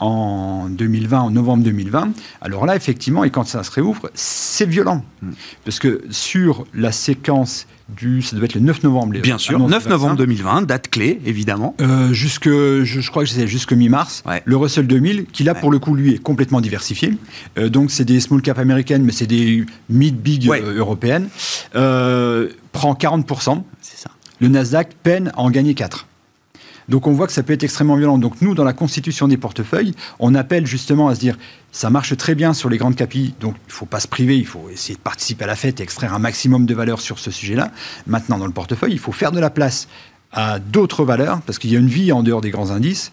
en 0.00 0.68
2020, 0.68 1.20
en 1.20 1.30
novembre 1.30 1.64
2020. 1.64 2.12
Alors 2.40 2.66
là, 2.66 2.76
effectivement, 2.76 3.24
et 3.24 3.30
quand 3.30 3.44
ça 3.44 3.62
se 3.62 3.70
réouvre, 3.70 4.10
c'est 4.14 4.68
violent. 4.68 5.04
Mm. 5.22 5.30
Parce 5.64 5.78
que 5.78 6.02
sur 6.10 6.66
la 6.74 6.92
séquence 6.92 7.66
du, 7.88 8.22
ça 8.22 8.36
devait 8.36 8.46
être 8.46 8.54
le 8.54 8.60
9 8.60 8.82
novembre. 8.82 9.18
Bien 9.20 9.38
sûr, 9.38 9.58
9 9.58 9.88
novembre 9.88 10.16
2020, 10.16 10.62
date 10.62 10.88
clé, 10.88 11.20
évidemment. 11.24 11.74
Euh, 11.80 12.12
jusque, 12.12 12.48
je, 12.48 13.10
crois 13.10 13.24
que 13.24 13.30
c'est 13.30 13.46
jusque 13.46 13.72
mi-mars. 13.72 14.22
Le 14.44 14.56
Russell 14.56 14.86
2000, 14.86 15.26
qui 15.26 15.42
là, 15.42 15.54
pour 15.54 15.70
le 15.70 15.78
coup, 15.78 15.94
lui, 15.94 16.14
est 16.14 16.22
complètement 16.22 16.60
diversifié. 16.60 17.14
Euh, 17.58 17.68
donc, 17.68 17.90
c'est 17.90 18.04
des 18.04 18.20
small 18.20 18.42
cap 18.42 18.58
américaines, 18.58 19.02
mais 19.02 19.12
c'est 19.12 19.26
des 19.26 19.64
mid-big 19.88 20.50
euh, 20.50 20.76
européennes. 20.76 21.28
prend 21.72 22.94
40%. 22.94 23.62
C'est 23.80 23.98
ça. 23.98 24.10
Le 24.40 24.48
Nasdaq 24.48 24.94
peine 25.02 25.32
à 25.34 25.40
en 25.40 25.50
gagner 25.50 25.74
4. 25.74 26.06
Donc 26.88 27.06
on 27.06 27.12
voit 27.12 27.26
que 27.26 27.32
ça 27.32 27.42
peut 27.42 27.52
être 27.52 27.64
extrêmement 27.64 27.96
violent. 27.96 28.18
Donc 28.18 28.40
nous, 28.40 28.54
dans 28.54 28.64
la 28.64 28.72
constitution 28.72 29.28
des 29.28 29.36
portefeuilles, 29.36 29.94
on 30.18 30.34
appelle 30.34 30.66
justement 30.66 31.08
à 31.08 31.14
se 31.14 31.20
dire, 31.20 31.36
ça 31.72 31.90
marche 31.90 32.16
très 32.16 32.34
bien 32.34 32.54
sur 32.54 32.68
les 32.70 32.78
grandes 32.78 32.96
capilles, 32.96 33.34
donc 33.40 33.54
il 33.66 33.68
ne 33.68 33.72
faut 33.72 33.86
pas 33.86 34.00
se 34.00 34.08
priver, 34.08 34.38
il 34.38 34.46
faut 34.46 34.68
essayer 34.70 34.94
de 34.94 35.00
participer 35.00 35.44
à 35.44 35.46
la 35.46 35.56
fête 35.56 35.80
et 35.80 35.82
extraire 35.82 36.14
un 36.14 36.18
maximum 36.18 36.66
de 36.66 36.74
valeur 36.74 37.00
sur 37.00 37.18
ce 37.18 37.30
sujet-là. 37.30 37.70
Maintenant, 38.06 38.38
dans 38.38 38.46
le 38.46 38.52
portefeuille, 38.52 38.92
il 38.92 38.98
faut 38.98 39.12
faire 39.12 39.32
de 39.32 39.40
la 39.40 39.50
place 39.50 39.88
à 40.32 40.58
d'autres 40.58 41.04
valeurs, 41.04 41.40
parce 41.42 41.58
qu'il 41.58 41.72
y 41.72 41.76
a 41.76 41.78
une 41.78 41.88
vie 41.88 42.12
en 42.12 42.22
dehors 42.22 42.42
des 42.42 42.50
grands 42.50 42.70
indices, 42.70 43.10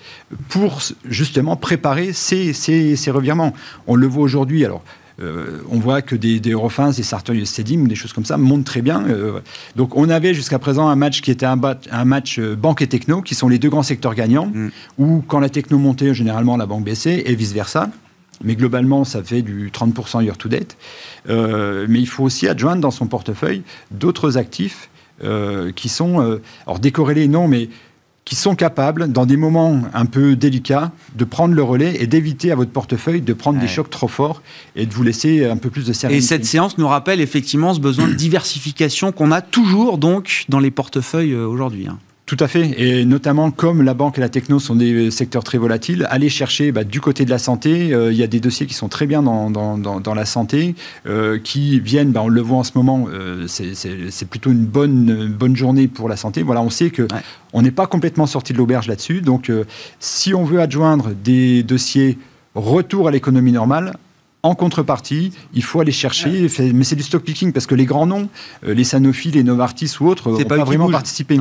pour 0.50 0.82
justement 1.06 1.56
préparer 1.56 2.12
ces, 2.12 2.52
ces, 2.52 2.96
ces 2.96 3.12
revirements. 3.12 3.54
On 3.88 3.96
le 3.96 4.08
voit 4.08 4.24
aujourd'hui, 4.24 4.66
alors 4.66 4.84
euh, 5.22 5.62
on 5.70 5.80
voit 5.80 6.02
que 6.02 6.16
des, 6.16 6.40
des 6.40 6.52
Eurofins, 6.52 6.92
des 6.92 7.04
Sartorius 7.04 7.50
Stedim, 7.50 7.88
des 7.88 7.96
choses 7.96 8.14
comme 8.14 8.26
ça 8.26 8.38
montent 8.38 8.66
très 8.66 8.82
bien. 8.82 9.06
Euh, 9.08 9.40
donc 9.76 9.96
on 9.96 10.10
avait 10.10 10.34
jusqu'à 10.34 10.60
présent 10.60 10.88
un 10.88 10.96
match 10.96 11.22
qui 11.22 11.32
était 11.32 11.46
un, 11.46 11.60
un, 11.92 12.06
match 12.06 12.40
euh, 12.40 12.56
banque 12.56 12.82
et 12.82 12.88
techno, 12.88 13.22
qui 13.22 13.36
sont 13.36 13.48
les 13.48 13.60
deux 13.60 13.70
grands 13.70 13.84
secteurs 13.84 14.16
gagnants, 14.16 14.48
mm. 14.48 14.70
où 14.98 15.24
quand 15.28 15.40
la 15.40 15.50
techno 15.50 15.78
montait, 15.78 16.14
généralement 16.14 16.58
la 16.58 16.66
banque 16.66 16.84
baissait, 16.84 17.24
et 17.26 17.36
vice-versa. 17.36 17.90
Mais 18.44 18.56
globalement, 18.56 19.06
ça 19.06 19.24
fait 19.24 19.42
du 19.42 19.72
30% 19.72 20.22
year 20.22 20.38
to 20.38 20.50
date. 20.50 20.76
mais 21.30 22.00
il 22.00 22.08
faut 22.08 22.24
aussi 22.26 22.50
adjoindre 22.50 22.82
dans 22.82 22.92
son 22.92 23.08
portefeuille 23.08 23.64
d'autres 23.92 24.38
actifs 24.38 24.90
qui 25.76 25.88
sont, 25.88 26.40
alors 26.68 26.80
décorrélés 26.80 27.30
non, 27.30 27.48
mais 27.48 27.70
qui 28.26 28.36
sont 28.36 28.56
capables, 28.56 29.12
dans 29.12 29.28
des 29.28 29.38
moments 29.38 29.82
un 29.94 30.06
peu 30.08 30.36
délicats, 30.36 30.92
de 31.16 31.24
prendre 31.26 31.54
le 31.54 31.62
relais 31.62 31.96
et 32.02 32.08
d'éviter 32.08 32.52
à 32.52 32.56
votre 32.56 32.72
portefeuille 32.72 33.22
de 33.22 33.34
prendre 33.34 33.60
des 33.60 33.68
chocs 33.68 33.90
trop 33.90 34.08
forts 34.08 34.42
et 34.76 34.88
de 34.88 34.94
vous 34.94 35.04
laisser 35.04 35.46
un 35.46 35.58
peu 35.58 35.70
plus 35.70 35.86
de 35.86 35.94
sérénité. 35.94 36.26
Et 36.26 36.28
cette 36.28 36.46
séance 36.46 36.80
nous 36.80 36.88
rappelle 36.88 37.22
effectivement 37.22 37.74
ce 37.76 37.80
besoin 37.80 38.08
de 38.08 38.14
diversification 38.14 39.12
qu'on 39.12 39.32
a 39.32 39.42
toujours 39.42 40.00
donc 40.00 40.46
dans 40.50 40.60
les 40.60 40.72
portefeuilles 40.72 41.34
euh, 41.34 41.48
aujourd'hui. 41.48 41.88
Tout 42.26 42.38
à 42.40 42.48
fait, 42.48 42.82
et 42.82 43.06
notamment 43.06 43.52
comme 43.52 43.84
la 43.84 43.94
banque 43.94 44.18
et 44.18 44.22
la 44.22 44.30
techno 44.30 44.58
sont 44.58 44.76
des 44.76 45.12
secteurs 45.12 45.44
très 45.44 45.60
volatiles, 45.60 46.08
aller 46.10 46.30
chercher 46.30 46.72
bah, 46.72 46.84
du 46.84 47.00
côté 47.00 47.24
de 47.24 47.30
la 47.30 47.38
santé, 47.38 47.94
euh, 47.94 48.12
il 48.12 48.18
y 48.18 48.24
a 48.24 48.28
des 48.28 48.40
dossiers 48.40 48.66
qui 48.66 48.74
sont 48.74 48.90
très 48.90 49.06
bien 49.06 49.22
dans, 49.22 49.52
dans, 49.52 49.78
dans, 49.78 50.14
la 50.16 50.26
santé, 50.26 50.74
euh, 51.06 51.38
qui 51.38 51.80
viennent, 51.80 52.12
bah, 52.12 52.24
on 52.24 52.28
le 52.28 52.42
voit 52.42 52.58
en 52.58 52.64
ce 52.64 52.72
moment, 52.74 53.06
euh, 53.14 53.46
c'est 53.48 54.28
plutôt 54.28 54.50
une 54.50 54.66
bonne, 54.66 55.28
bonne 55.38 55.56
journée 55.56 55.88
pour 55.88 56.10
la 56.10 56.18
santé. 56.18 56.42
Voilà, 56.42 56.64
on 56.64 56.72
sait 56.72 56.90
que 56.90 57.08
on 57.54 57.62
n'est 57.62 57.70
pas 57.70 57.86
complètement 57.86 58.26
sorti 58.26 58.54
de 58.54 58.58
l'auberge 58.58 58.88
là-dessus, 58.88 59.22
donc 59.22 59.52
si 60.00 60.34
on 60.34 60.46
veut 60.46 60.62
adjoindre 60.62 61.12
des 61.12 61.62
dossiers 61.62 62.18
retour 62.56 63.08
à 63.08 63.12
l'économie 63.12 63.52
normale, 63.52 63.98
en 64.46 64.54
contrepartie, 64.54 65.32
il 65.56 65.64
faut 65.64 65.80
aller 65.80 65.92
chercher, 65.92 66.48
mais 66.72 66.84
c'est 66.84 66.96
du 66.96 67.02
stock 67.02 67.24
picking 67.24 67.52
parce 67.52 67.66
que 67.66 67.74
les 67.74 67.86
grands 67.86 68.06
noms, 68.06 68.30
euh, 68.68 68.76
les 68.76 68.84
Sanofi, 68.84 69.32
les 69.32 69.44
Novartis 69.44 69.92
ou 70.00 70.08
autres, 70.08 70.30
n'ont 70.30 70.44
pas, 70.44 70.64
vraiment 70.64 70.90
participé. 70.90 71.40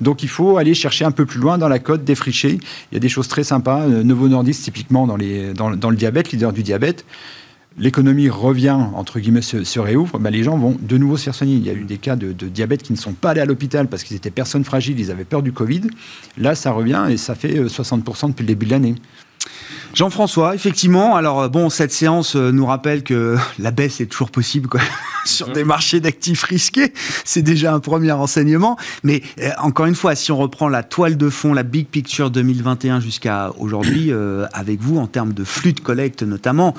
Donc 0.00 0.22
il 0.22 0.28
faut 0.28 0.58
aller 0.58 0.74
chercher 0.74 1.06
un 1.06 1.12
peu 1.12 1.24
plus 1.24 1.40
loin 1.40 1.56
dans 1.56 1.68
la 1.68 1.78
cote, 1.78 2.04
défricher. 2.04 2.58
Il 2.90 2.94
y 2.94 2.96
a 2.96 3.00
des 3.00 3.08
choses 3.08 3.26
très 3.26 3.42
sympas. 3.42 3.80
Euh, 3.80 4.02
Novo 4.02 4.28
Nordisk, 4.28 4.64
typiquement, 4.64 5.06
dans, 5.06 5.16
les, 5.16 5.54
dans, 5.54 5.70
le 5.70 5.96
diabète, 5.96 6.30
leader 6.30 6.52
du 6.52 6.62
diabète 6.62 7.06
l'économie 7.78 8.28
revient, 8.28 8.76
entre 8.92 9.18
guillemets, 9.18 9.40
se, 9.40 9.80
réouvre, 9.80 10.18
ben 10.18 10.28
les 10.28 10.42
gens 10.42 10.58
vont 10.58 10.76
de 10.78 10.98
nouveau 10.98 11.16
se 11.16 11.24
faire 11.24 11.34
soigner. 11.34 11.54
Il 11.54 11.66
y 11.66 11.70
a 11.70 11.72
eu 11.72 11.84
des 11.84 11.96
cas 11.96 12.16
de, 12.16 12.32
de 12.32 12.48
diabète 12.48 12.82
qui 12.82 12.92
ne 12.92 12.98
sont 12.98 13.14
pas 13.14 13.30
allés 13.30 13.40
à 13.40 13.46
l'hôpital 13.46 13.88
parce 13.88 14.04
qu'ils 14.04 14.14
étaient 14.14 14.30
personnes 14.30 14.62
fragiles, 14.62 15.00
ils 15.00 15.10
avaient 15.10 15.24
peur 15.24 15.42
du 15.42 15.52
Covid. 15.52 15.80
Là, 16.36 16.54
ça 16.54 16.72
revient 16.72 17.06
et 17.08 17.16
ça 17.16 17.34
fait 17.34 17.58
60% 17.58 18.26
euh, 18.26 18.28
depuis 18.28 18.42
le 18.42 18.48
début 18.48 18.66
de 18.66 18.72
l'année. 18.72 18.94
Jean-François, 19.94 20.54
effectivement, 20.54 21.16
alors 21.16 21.42
euh, 21.42 21.48
bon, 21.48 21.68
cette 21.68 21.92
séance 21.92 22.34
euh, 22.34 22.50
nous 22.50 22.64
rappelle 22.64 23.02
que 23.02 23.36
la 23.58 23.70
baisse 23.70 24.00
est 24.00 24.06
toujours 24.06 24.30
possible 24.30 24.68
quoi, 24.68 24.80
sur 25.24 25.48
des 25.52 25.64
marchés 25.64 26.00
d'actifs 26.00 26.44
risqués. 26.44 26.92
C'est 27.24 27.42
déjà 27.42 27.74
un 27.74 27.80
premier 27.80 28.12
enseignement. 28.12 28.78
Mais 29.02 29.22
euh, 29.40 29.50
encore 29.58 29.86
une 29.86 29.94
fois, 29.94 30.14
si 30.14 30.32
on 30.32 30.38
reprend 30.38 30.68
la 30.68 30.82
toile 30.82 31.16
de 31.16 31.28
fond, 31.28 31.52
la 31.52 31.62
big 31.62 31.86
picture 31.86 32.30
2021 32.30 33.00
jusqu'à 33.00 33.52
aujourd'hui, 33.58 34.12
avec 34.52 34.80
vous, 34.80 34.98
en 34.98 35.06
termes 35.06 35.32
de 35.32 35.44
flux 35.44 35.72
de 35.72 35.80
collecte 35.80 36.22
notamment, 36.22 36.74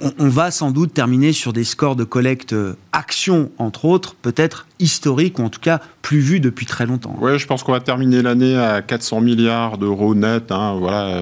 on, 0.00 0.12
on, 0.18 0.28
va 0.28 0.50
sans 0.50 0.70
doute 0.70 0.94
terminer 0.94 1.32
sur 1.32 1.52
des 1.52 1.64
scores 1.64 1.96
de 1.96 2.04
collecte 2.04 2.54
actions, 2.92 3.50
entre 3.58 3.84
autres, 3.84 4.14
peut-être 4.14 4.66
historiques, 4.78 5.38
ou 5.38 5.42
en 5.42 5.48
tout 5.48 5.60
cas 5.60 5.80
plus 6.02 6.18
vus 6.18 6.40
depuis 6.40 6.66
très 6.66 6.86
longtemps. 6.86 7.16
Oui, 7.20 7.38
je 7.38 7.46
pense 7.46 7.62
qu'on 7.62 7.72
va 7.72 7.80
terminer 7.80 8.22
l'année 8.22 8.58
à 8.58 8.82
400 8.82 9.20
milliards 9.20 9.78
d'euros 9.78 10.14
net, 10.14 10.50
hein, 10.50 10.76
voilà, 10.78 11.20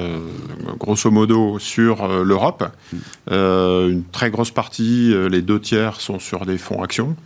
modo 1.09 1.59
sur 1.59 2.05
euh, 2.05 2.25
l'Europe. 2.25 2.65
Euh, 3.31 3.91
une 3.91 4.05
très 4.05 4.31
grosse 4.31 4.51
partie, 4.51 5.13
euh, 5.13 5.29
les 5.29 5.43
deux 5.43 5.61
tiers, 5.61 6.01
sont 6.01 6.19
sur 6.19 6.47
des 6.47 6.59
fonds 6.59 6.83
actions. 6.83 7.17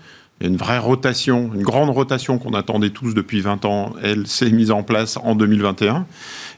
Il 0.40 0.44
y 0.44 0.46
a 0.48 0.50
une 0.50 0.56
vraie 0.56 0.78
rotation, 0.78 1.52
une 1.54 1.62
grande 1.62 1.90
rotation 1.90 2.38
qu'on 2.38 2.54
attendait 2.54 2.90
tous 2.90 3.14
depuis 3.14 3.40
20 3.40 3.64
ans. 3.64 3.94
Elle 4.02 4.26
s'est 4.26 4.50
mise 4.50 4.70
en 4.70 4.82
place 4.82 5.16
en 5.22 5.36
2021 5.36 6.06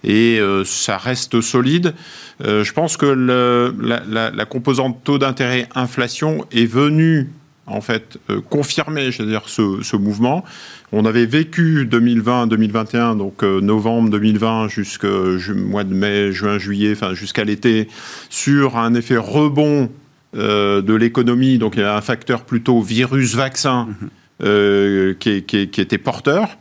et 0.03 0.41
ça 0.65 0.97
reste 0.97 1.43
solide. 1.43 1.93
je 2.41 2.73
pense 2.73 2.97
que 2.97 3.05
la, 3.05 4.47
composante 4.47 5.05
taux 5.05 5.19
d'intérêt 5.19 5.69
inflation 5.75 6.47
est 6.53 6.65
venue 6.65 7.31
en 7.67 7.81
fait 7.81 8.19
confirmer, 8.49 9.11
je 9.11 9.23
veux 9.23 9.29
dire, 9.29 9.49
ce, 9.49 9.83
ce 9.83 9.97
mouvement. 9.97 10.45
On 10.93 11.05
avait 11.05 11.27
vécu 11.27 11.89
2020-2021, 11.91 13.19
donc 13.19 13.43
euh, 13.43 13.61
novembre 13.61 14.09
2020 14.11 14.69
jusqu'au 14.69 15.37
mois 15.55 15.85
de 15.85 15.93
mai, 15.93 16.33
juin, 16.33 16.59
juillet, 16.59 16.93
enfin 16.93 17.15
jusqu'à 17.15 17.45
l'été, 17.45 17.89
sur 18.31 18.77
un 18.77 18.95
effet 18.95 19.17
rebond 19.17 19.91
euh, 20.37 20.83
de 20.83 20.95
l'économie. 20.95 21.59
Donc 21.59 21.75
il 21.77 21.81
y 21.81 21.85
a 21.85 21.97
un 21.97 22.01
facteur 22.01 22.45
plutôt 22.45 22.81
virus-vaccin 22.81 23.89
mhm. 23.89 24.09
euh, 24.45 25.15
qui, 25.19 25.43
qui, 25.43 25.81
était 25.81 25.99
porteur. 25.99 26.57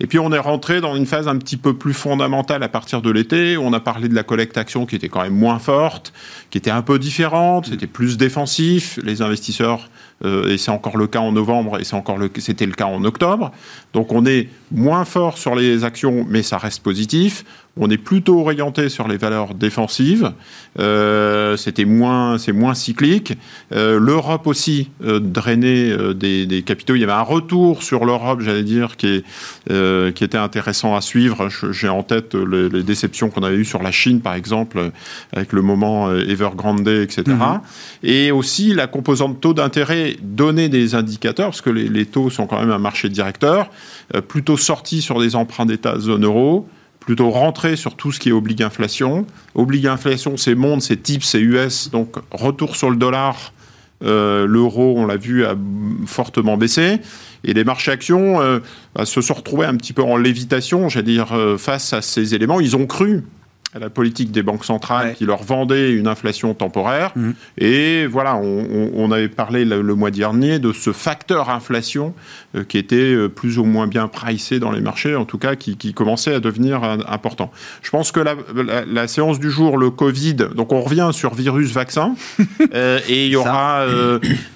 Et 0.00 0.06
puis 0.06 0.18
on 0.18 0.32
est 0.32 0.38
rentré 0.38 0.80
dans 0.80 0.96
une 0.96 1.06
phase 1.06 1.28
un 1.28 1.36
petit 1.36 1.56
peu 1.56 1.74
plus 1.74 1.94
fondamentale 1.94 2.62
à 2.64 2.68
partir 2.68 3.00
de 3.00 3.10
l'été. 3.10 3.56
On 3.56 3.72
a 3.72 3.80
parlé 3.80 4.08
de 4.08 4.14
la 4.14 4.24
collecte 4.24 4.58
action 4.58 4.86
qui 4.86 4.96
était 4.96 5.08
quand 5.08 5.22
même 5.22 5.34
moins 5.34 5.58
forte, 5.58 6.12
qui 6.50 6.58
était 6.58 6.70
un 6.70 6.82
peu 6.82 6.98
différente, 6.98 7.66
c'était 7.66 7.86
plus 7.86 8.16
défensif. 8.16 8.98
Les 9.04 9.22
investisseurs 9.22 9.88
euh, 10.24 10.48
et 10.48 10.58
c'est 10.58 10.70
encore 10.70 10.96
le 10.96 11.06
cas 11.06 11.20
en 11.20 11.32
novembre, 11.32 11.78
et 11.80 11.84
c'est 11.84 11.94
encore 11.94 12.18
le, 12.18 12.30
c'était 12.38 12.66
le 12.66 12.72
cas 12.72 12.86
en 12.86 13.04
octobre. 13.04 13.52
Donc 13.92 14.12
on 14.12 14.26
est 14.26 14.48
moins 14.72 15.04
fort 15.04 15.38
sur 15.38 15.54
les 15.54 15.84
actions, 15.84 16.26
mais 16.28 16.42
ça 16.42 16.58
reste 16.58 16.82
positif. 16.82 17.44
On 17.80 17.88
est 17.90 17.98
plutôt 17.98 18.40
orienté 18.40 18.88
sur 18.88 19.06
les 19.06 19.16
valeurs 19.16 19.54
défensives. 19.54 20.32
Euh, 20.80 21.56
c'était 21.56 21.84
moins, 21.84 22.36
c'est 22.36 22.50
moins 22.50 22.74
cyclique. 22.74 23.34
Euh, 23.72 24.00
L'Europe 24.00 24.48
aussi 24.48 24.90
drainait 25.00 25.96
des, 26.14 26.46
des, 26.46 26.62
capitaux. 26.62 26.96
Il 26.96 27.00
y 27.00 27.04
avait 27.04 27.12
un 27.12 27.22
retour 27.22 27.84
sur 27.84 28.04
l'Europe, 28.04 28.40
j'allais 28.40 28.64
dire, 28.64 28.96
qui, 28.96 29.22
est, 29.68 30.14
qui 30.14 30.24
était 30.24 30.38
intéressant 30.38 30.96
à 30.96 31.00
suivre. 31.00 31.48
J'ai 31.70 31.88
en 31.88 32.02
tête 32.02 32.34
les, 32.34 32.68
les 32.68 32.82
déceptions 32.82 33.30
qu'on 33.30 33.44
avait 33.44 33.56
eues 33.56 33.64
sur 33.64 33.84
la 33.84 33.92
Chine, 33.92 34.20
par 34.20 34.34
exemple, 34.34 34.90
avec 35.32 35.52
le 35.52 35.62
moment 35.62 36.12
Evergrande, 36.12 36.88
etc. 36.88 37.22
Mm-hmm. 37.28 37.60
Et 38.02 38.32
aussi 38.32 38.74
la 38.74 38.88
composante 38.88 39.40
taux 39.40 39.54
d'intérêt 39.54 40.07
donnait 40.22 40.68
des 40.68 40.94
indicateurs, 40.94 41.48
parce 41.48 41.60
que 41.60 41.70
les, 41.70 42.06
taux 42.06 42.30
sont 42.30 42.46
quand 42.46 42.60
même 42.60 42.70
un 42.70 42.78
marché 42.78 43.08
directeur, 43.08 43.70
plutôt 44.28 44.56
sorti 44.56 45.02
sur 45.02 45.20
des 45.20 45.36
emprunts 45.36 45.66
d'État 45.66 45.98
zone 45.98 46.24
euro 46.24 46.68
plutôt 47.00 47.30
rentrer 47.30 47.76
sur 47.76 47.94
tout 47.94 48.12
ce 48.12 48.20
qui 48.20 48.28
est 48.28 48.32
oblige 48.32 48.60
inflation. 48.60 49.24
Oblige 49.54 49.86
inflation, 49.86 50.36
c'est 50.36 50.54
monde, 50.54 50.82
c'est 50.82 51.02
type, 51.02 51.24
c'est 51.24 51.40
US, 51.40 51.90
donc 51.90 52.16
retour 52.30 52.76
sur 52.76 52.90
le 52.90 52.96
dollar. 52.96 53.54
Euh, 54.04 54.46
l'euro, 54.46 54.94
on 54.96 55.06
l'a 55.06 55.16
vu, 55.16 55.46
a 55.46 55.56
fortement 56.04 56.58
baissé. 56.58 57.00
Et 57.44 57.54
les 57.54 57.64
marchés 57.64 57.90
actions 57.90 58.42
euh, 58.42 58.60
bah, 58.94 59.06
se 59.06 59.22
sont 59.22 59.32
retrouvés 59.32 59.64
un 59.64 59.76
petit 59.76 59.94
peu 59.94 60.02
en 60.02 60.18
lévitation, 60.18 60.90
j'allais 60.90 61.12
dire, 61.12 61.32
euh, 61.32 61.56
face 61.56 61.94
à 61.94 62.02
ces 62.02 62.34
éléments. 62.34 62.60
Ils 62.60 62.76
ont 62.76 62.86
cru 62.86 63.24
la 63.78 63.90
politique 63.90 64.30
des 64.30 64.42
banques 64.42 64.64
centrales 64.64 65.14
qui 65.14 65.26
leur 65.26 65.42
vendait 65.42 65.92
une 65.92 66.06
inflation 66.06 66.54
temporaire. 66.54 67.12
Mmh. 67.14 67.30
Et 67.58 68.06
voilà, 68.06 68.36
on, 68.36 69.12
avait 69.12 69.28
parlé 69.28 69.64
le, 69.64 69.94
mois 69.94 70.10
dernier 70.10 70.58
de 70.58 70.72
ce 70.72 70.92
facteur 70.92 71.50
inflation 71.50 72.14
euh, 72.54 72.64
qui 72.64 72.78
était 72.78 72.96
euh, 72.96 73.28
plus 73.28 73.58
ou 73.58 73.64
moins 73.64 73.86
bien 73.86 74.08
pricé 74.08 74.58
dans 74.58 74.70
les 74.70 74.80
marchés, 74.80 75.14
en 75.16 75.24
tout 75.24 75.38
cas 75.38 75.54
qui, 75.54 75.76
commençait 75.92 76.34
à 76.34 76.40
devenir 76.40 76.82
important. 77.08 77.50
Je 77.82 77.90
pense 77.90 78.12
que 78.12 78.20
la, 78.20 79.08
séance 79.08 79.38
du 79.38 79.50
jour, 79.50 79.78
le 79.78 79.90
Covid, 79.90 80.34
donc 80.34 80.72
on 80.72 80.80
revient 80.80 81.10
sur 81.12 81.34
virus, 81.34 81.72
vaccin, 81.72 82.14
euh, 82.74 83.00
et 83.08 83.26
il 83.26 83.32
y 83.32 83.36
aura, 83.36 83.86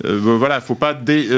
voilà, 0.04 0.56
il 0.56 0.62
faut 0.62 0.74
pas 0.74 0.94
dé, 0.94 1.28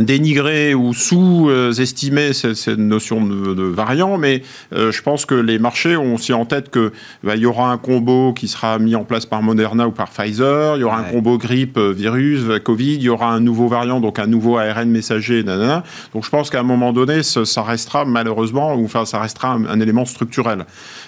dénigrer 0.00 0.74
ou 0.74 0.94
sous-estimer 0.94 2.32
cette, 2.32 2.68
notion 2.78 3.24
de, 3.24 3.62
variant, 3.62 4.18
mais 4.18 4.42
euh, 4.72 4.92
je 4.92 5.02
pense 5.02 5.26
que 5.26 5.34
les 5.34 5.58
marchés 5.58 5.96
ont 5.96 6.14
aussi 6.14 6.32
en 6.32 6.44
tête 6.44 6.70
que 6.70 6.92
bah, 7.22 7.36
il 7.36 7.42
y 7.42 7.46
aura 7.46 7.70
un 7.70 7.78
combo 7.78 8.32
qui 8.32 8.48
sera 8.48 8.78
mis 8.78 8.94
en 8.94 9.04
place 9.04 9.26
par 9.26 9.42
Moderna 9.42 9.88
ou 9.88 9.90
par 9.90 10.10
Pfizer, 10.10 10.76
il 10.76 10.80
y 10.80 10.84
aura 10.84 10.98
un 10.98 11.04
combo 11.04 11.38
grippe 11.38 11.78
euh, 11.78 11.92
virus 11.92 12.42
Covid, 12.64 12.94
il 12.94 13.02
y 13.02 13.08
aura 13.08 13.32
un 13.32 13.40
nouveau 13.40 13.68
variant 13.68 14.00
donc 14.00 14.18
un 14.18 14.26
nouveau 14.26 14.58
ARN 14.58 14.88
messager, 14.88 15.42
nanana. 15.42 15.82
Donc 16.14 16.24
je 16.24 16.30
pense 16.30 16.50
qu'à 16.50 16.60
un 16.60 16.64
moment 16.64 16.92
donné, 16.92 17.22
ça, 17.22 17.62
restera 17.62 18.04
malheureusement, 18.04 18.74
ou 18.74 18.84
enfin 18.84 19.04
ça 19.04 19.20
restera 19.20 19.52
un, 19.52 19.80
élément 19.80 20.04
structurel. 20.04 20.64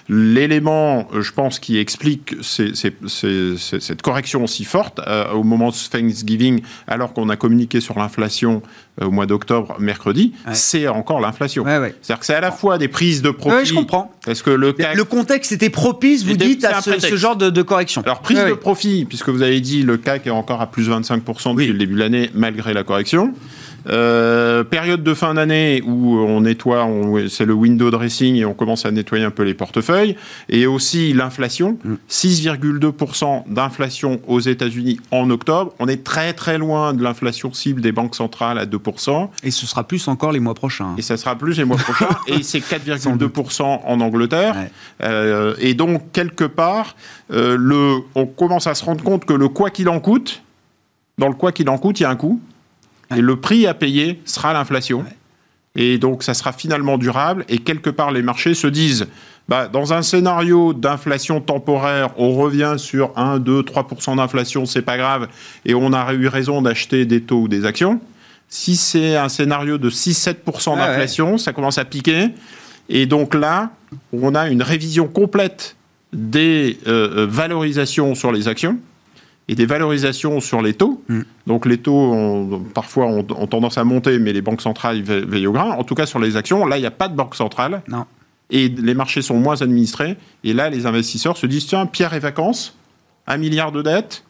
L'élément, 0.09 1.09
euh, 1.15 1.23
je 1.23 1.33
pense, 1.33 1.59
qui 1.59 1.79
explique 1.79 2.35
cette 2.43 4.03
correction 4.03 4.45
aussi 4.45 4.65
forte 4.65 5.01
au 5.33 5.43
moment 5.43 5.71
de 5.71 5.75
Thanksgiving, 5.91 6.63
alors 6.87 7.13
qu'on 7.13 7.29
a 7.29 7.37
communiqué 7.37 7.81
sur 7.81 7.99
l'inflation 7.99 8.41
euh, 8.41 8.61
au 9.01 9.11
mois 9.11 9.27
d'octobre, 9.27 9.77
mercredi, 9.79 10.33
c'est 10.53 10.89
encore 10.89 11.21
l'inflation. 11.21 11.65
C'est-à-dire 11.65 12.19
que 12.19 12.27
c'est 12.27 12.35
à 12.35 12.41
la 12.41 12.53
fois 12.53 12.79
des 12.79 12.89
prises 12.89 13.23
de 13.23 13.31
profit. 13.31 13.67
je 13.67 13.75
comprends. 13.75 14.13
Parce 14.25 14.43
que 14.43 14.51
le, 14.51 14.75
le 14.95 15.05
contexte 15.05 15.53
était 15.53 15.71
propice, 15.71 16.25
vous 16.25 16.37
dites, 16.37 16.65
à 16.65 16.81
ce, 16.83 17.17
genre 17.17 17.37
de, 17.37 17.63
correction. 17.63 18.03
Alors, 18.03 18.21
prise 18.21 18.45
de 18.45 18.53
profit, 18.53 19.05
puisque 19.05 19.29
vous 19.29 19.43
avez 19.43 19.61
dit 19.61 19.83
le 19.83 19.97
CAC 19.97 20.27
est 20.27 20.31
encore 20.31 20.61
à 20.61 20.71
plus 20.71 20.89
25% 20.89 21.53
depuis 21.53 21.69
le 21.69 21.79
début 21.79 21.95
de 21.95 22.01
l'année, 22.01 22.31
malgré 22.35 22.75
la 22.75 22.85
correction. 22.85 23.33
Euh, 23.89 24.65
période 24.65 25.03
de 25.03 25.15
fin 25.15 25.35
d'année 25.35 25.83
où 25.85 26.19
on 26.19 26.43
nettoie, 26.43 26.89
c'est 27.29 27.45
le 27.45 27.55
window 27.55 27.91
dressing 27.91 28.37
et 28.37 28.45
on 28.45 28.55
commence 28.55 28.85
à 28.87 28.91
nettoyer 28.91 29.25
un 29.25 29.31
peu 29.31 29.43
les 29.43 29.55
portefeuilles. 29.55 30.17
Et 30.49 30.67
aussi 30.67 31.13
l'inflation, 31.13 31.79
6,2% 32.09 33.49
mm. 33.49 33.55
d'inflation 33.55 34.21
aux 34.27 34.41
États-Unis 34.41 35.01
en 35.11 35.31
octobre. 35.31 35.75
On 35.79 35.89
est 35.89 36.05
très 36.05 36.33
très 36.33 36.59
loin 36.59 36.93
de 36.93 37.03
l'inflation 37.03 37.53
cible 37.53 37.81
des 37.81 37.93
banques 37.93 38.15
centrales 38.15 38.59
à 38.59 38.67
2%. 38.67 39.29
Et 39.43 39.51
ce 39.51 39.67
sera 39.67 39.85
plus 39.85 40.09
encore 40.09 40.33
les 40.33 40.41
mois 40.41 40.55
prochains. 40.55 40.95
Et 40.99 41.03
ça 41.03 41.17
sera 41.17 41.37
plus 41.37 41.59
les 41.59 41.65
mois 41.65 41.77
prochains. 41.77 42.09
et 42.27 42.43
c'est 42.43 42.61
4,2% 42.61 43.63
en 43.63 44.01
Angleterre. 44.01 44.57
Euh, 45.03 45.55
et 45.59 45.75
donc, 45.75 46.13
quelque 46.13 46.45
part, 46.45 46.97
euh, 47.33 47.57
le, 47.59 47.99
on 48.15 48.27
commence 48.27 48.67
à 48.67 48.75
se 48.75 48.85
rendre 48.85 49.03
compte 49.03 49.25
que 49.25 49.33
le 49.33 49.49
quoi 49.49 49.71
qu'il 49.71 49.89
en 49.89 50.01
coûte, 50.01 50.43
dans 51.19 51.29
le 51.29 51.35
quoi 51.35 51.53
qu'il 51.53 51.69
en 51.69 51.79
coûte, 51.79 52.01
il 52.01 52.05
y 52.05 52.07
a 52.07 52.11
un 52.11 52.17
coût. 52.17 52.41
Et 53.17 53.21
le 53.21 53.37
prix 53.37 53.67
à 53.67 53.75
payer 53.75 54.21
sera 54.25 54.53
l'inflation. 54.53 55.05
Et 55.77 55.99
donc, 55.99 56.23
ça 56.23 56.35
sera 56.35 56.53
finalement 56.53 56.99
durable. 56.99 57.45
Et 57.49 57.59
quelque 57.59 57.91
part, 57.91 58.11
les 58.11 58.23
marchés 58.23 58.55
se 58.55 58.67
disent, 58.67 59.07
bah, 59.49 59.69
dans 59.69 59.93
un 59.93 60.03
scénario 60.03 60.73
d'inflation 60.73 61.41
temporaire, 61.41 62.11
on 62.17 62.35
revient 62.35 62.75
sur 62.77 63.13
1, 63.17 63.39
2, 63.39 63.63
3% 63.63 64.17
d'inflation, 64.17 64.67
c'est 64.67 64.83
pas 64.83 64.97
grave. 64.97 65.29
Et 65.65 65.75
on 65.75 65.93
a 65.93 66.13
eu 66.13 66.29
raison 66.29 66.63
d'acheter 66.63 67.05
des 67.05 67.21
taux 67.21 67.43
ou 67.43 67.49
des 67.49 67.65
actions. 67.65 68.01
Si 68.49 68.77
c'est 68.77 69.17
un 69.17 69.29
scénario 69.29 69.79
de 69.79 69.91
6-7% 69.91 70.77
d'inflation, 70.77 71.39
ça 71.39 71.53
commence 71.53 71.79
à 71.79 71.85
piquer. 71.85 72.29
Et 72.89 73.07
donc 73.07 73.35
là, 73.35 73.71
on 74.13 74.35
a 74.35 74.49
une 74.49 74.63
révision 74.63 75.07
complète 75.07 75.77
des 76.13 76.79
euh, 76.89 77.23
euh, 77.23 77.27
valorisations 77.29 78.17
sur 78.17 78.33
les 78.33 78.49
actions 78.49 78.79
et 79.49 79.55
des 79.55 79.67
valorisations 79.67 80.41
sur 80.41 80.63
les 80.63 80.75
taux. 80.75 81.03
Mm. 81.09 81.21
Donc 81.47 81.67
les 81.67 81.79
taux, 81.79 81.97
ont, 81.97 82.63
parfois, 82.73 83.07
ont, 83.07 83.25
tendance 83.25 83.79
à 83.79 83.85
monter, 83.85 84.19
mais 84.19 84.33
les 84.33 84.43
banques 84.43 84.63
centrales 84.63 85.03
veillent 85.03 85.47
au 85.47 85.53
grain. 85.53 85.71
En 85.73 85.85
tout 85.85 85.95
cas, 85.95 86.07
sur 86.07 86.19
les 86.19 86.37
actions, 86.37 86.67
là, 86.67 86.79
il 86.79 86.81
n'y 86.81 86.87
a 86.87 86.93
pas 86.93 87.09
de 87.09 87.17
banque 87.17 87.35
centrale. 87.35 87.83
Non. 87.89 88.07
Et 88.51 88.69
les 88.69 88.95
marchés 88.95 89.23
sont 89.23 89.37
moins 89.37 89.63
administrés. 89.63 90.17
Et 90.45 90.53
là, 90.53 90.71
les 90.71 90.87
investisseurs 90.87 91.37
se 91.37 91.47
disent, 91.47 91.67
tiens, 91.67 91.87
pierre 91.87 92.15
et 92.15 92.21
vacances, 92.21 92.77
un 93.27 93.37
milliard 93.37 93.73
de 93.73 93.83
dettes, 93.83 94.25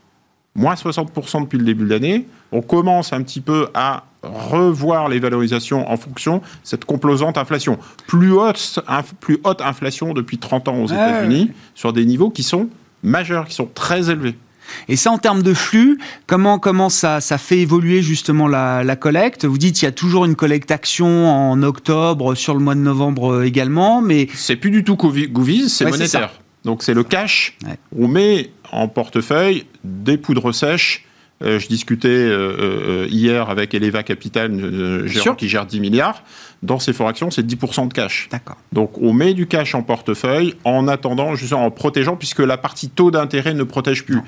moins 0.54 0.74
60% 0.74 1.42
depuis 1.42 1.58
le 1.58 1.64
début 1.64 1.84
de 1.84 1.90
l'année. 1.90 2.26
On 2.52 2.62
commence 2.62 3.12
un 3.12 3.22
petit 3.22 3.40
peu 3.40 3.68
à 3.74 4.04
revoir 4.22 5.08
les 5.08 5.18
valorisations 5.18 5.90
en 5.90 5.96
fonction 5.96 6.38
de 6.38 6.42
cette 6.62 6.84
composante 6.84 7.38
inflation. 7.38 7.78
Plus 8.06 8.32
haute, 8.32 8.80
plus 9.20 9.38
haute 9.44 9.62
inflation 9.62 10.12
depuis 10.12 10.38
30 10.38 10.68
ans 10.68 10.76
aux 10.82 10.88
États-Unis, 10.88 11.50
sur 11.74 11.92
des 11.92 12.04
niveaux 12.04 12.30
qui 12.30 12.42
sont 12.42 12.68
majeurs, 13.02 13.46
qui 13.46 13.54
sont 13.54 13.68
très 13.72 14.10
élevés. 14.10 14.36
Et 14.88 14.96
ça, 14.96 15.10
en 15.10 15.18
termes 15.18 15.42
de 15.42 15.54
flux, 15.54 15.98
comment, 16.26 16.58
comment 16.58 16.88
ça, 16.88 17.20
ça 17.20 17.38
fait 17.38 17.58
évoluer 17.58 18.02
justement 18.02 18.48
la, 18.48 18.96
collecte? 18.96 19.44
Vous 19.44 19.58
dites 19.58 19.76
qu'il 19.76 19.84
y 19.84 19.88
a 19.88 19.92
toujours 19.92 20.24
une 20.24 20.36
collecte 20.36 20.70
action 20.70 21.28
en 21.28 21.62
octobre, 21.62 22.34
sur 22.34 22.54
le 22.54 22.60
mois 22.60 22.74
de 22.74 22.80
novembre 22.80 23.34
euh, 23.34 23.44
également, 23.44 24.02
mais... 24.02 24.28
C'est 24.34 24.56
plus 24.56 24.70
du 24.70 24.84
tout 24.84 24.96
Goovies, 24.96 25.68
c'est 25.68 25.84
monétaire. 25.84 26.32
Donc 26.64 26.82
c'est 26.82 26.94
le 26.94 27.04
cash. 27.04 27.56
On 27.96 28.08
met 28.08 28.50
en 28.70 28.88
portefeuille 28.88 29.64
des 29.84 30.18
poudres 30.18 30.54
sèches. 30.54 31.06
Euh, 31.42 31.58
je 31.58 31.68
discutais 31.68 32.08
euh, 32.08 33.06
hier 33.08 33.48
avec 33.48 33.72
Eleva 33.72 34.02
Capital, 34.02 34.52
qui 35.38 35.48
gère 35.48 35.64
10 35.64 35.80
milliards. 35.80 36.22
Dans 36.62 36.78
ces 36.78 36.92
fonds 36.92 37.06
actions, 37.06 37.30
c'est 37.30 37.46
10% 37.46 37.88
de 37.88 37.94
cash. 37.94 38.28
D'accord. 38.30 38.56
Donc 38.72 38.98
on 39.00 39.14
met 39.14 39.32
du 39.32 39.46
cash 39.46 39.74
en 39.74 39.82
portefeuille 39.82 40.54
en 40.64 40.86
attendant, 40.88 41.34
justement 41.34 41.64
en 41.64 41.70
protégeant, 41.70 42.16
puisque 42.16 42.40
la 42.40 42.58
partie 42.58 42.90
taux 42.90 43.10
d'intérêt 43.10 43.54
ne 43.54 43.62
protège 43.62 44.04
plus. 44.04 44.20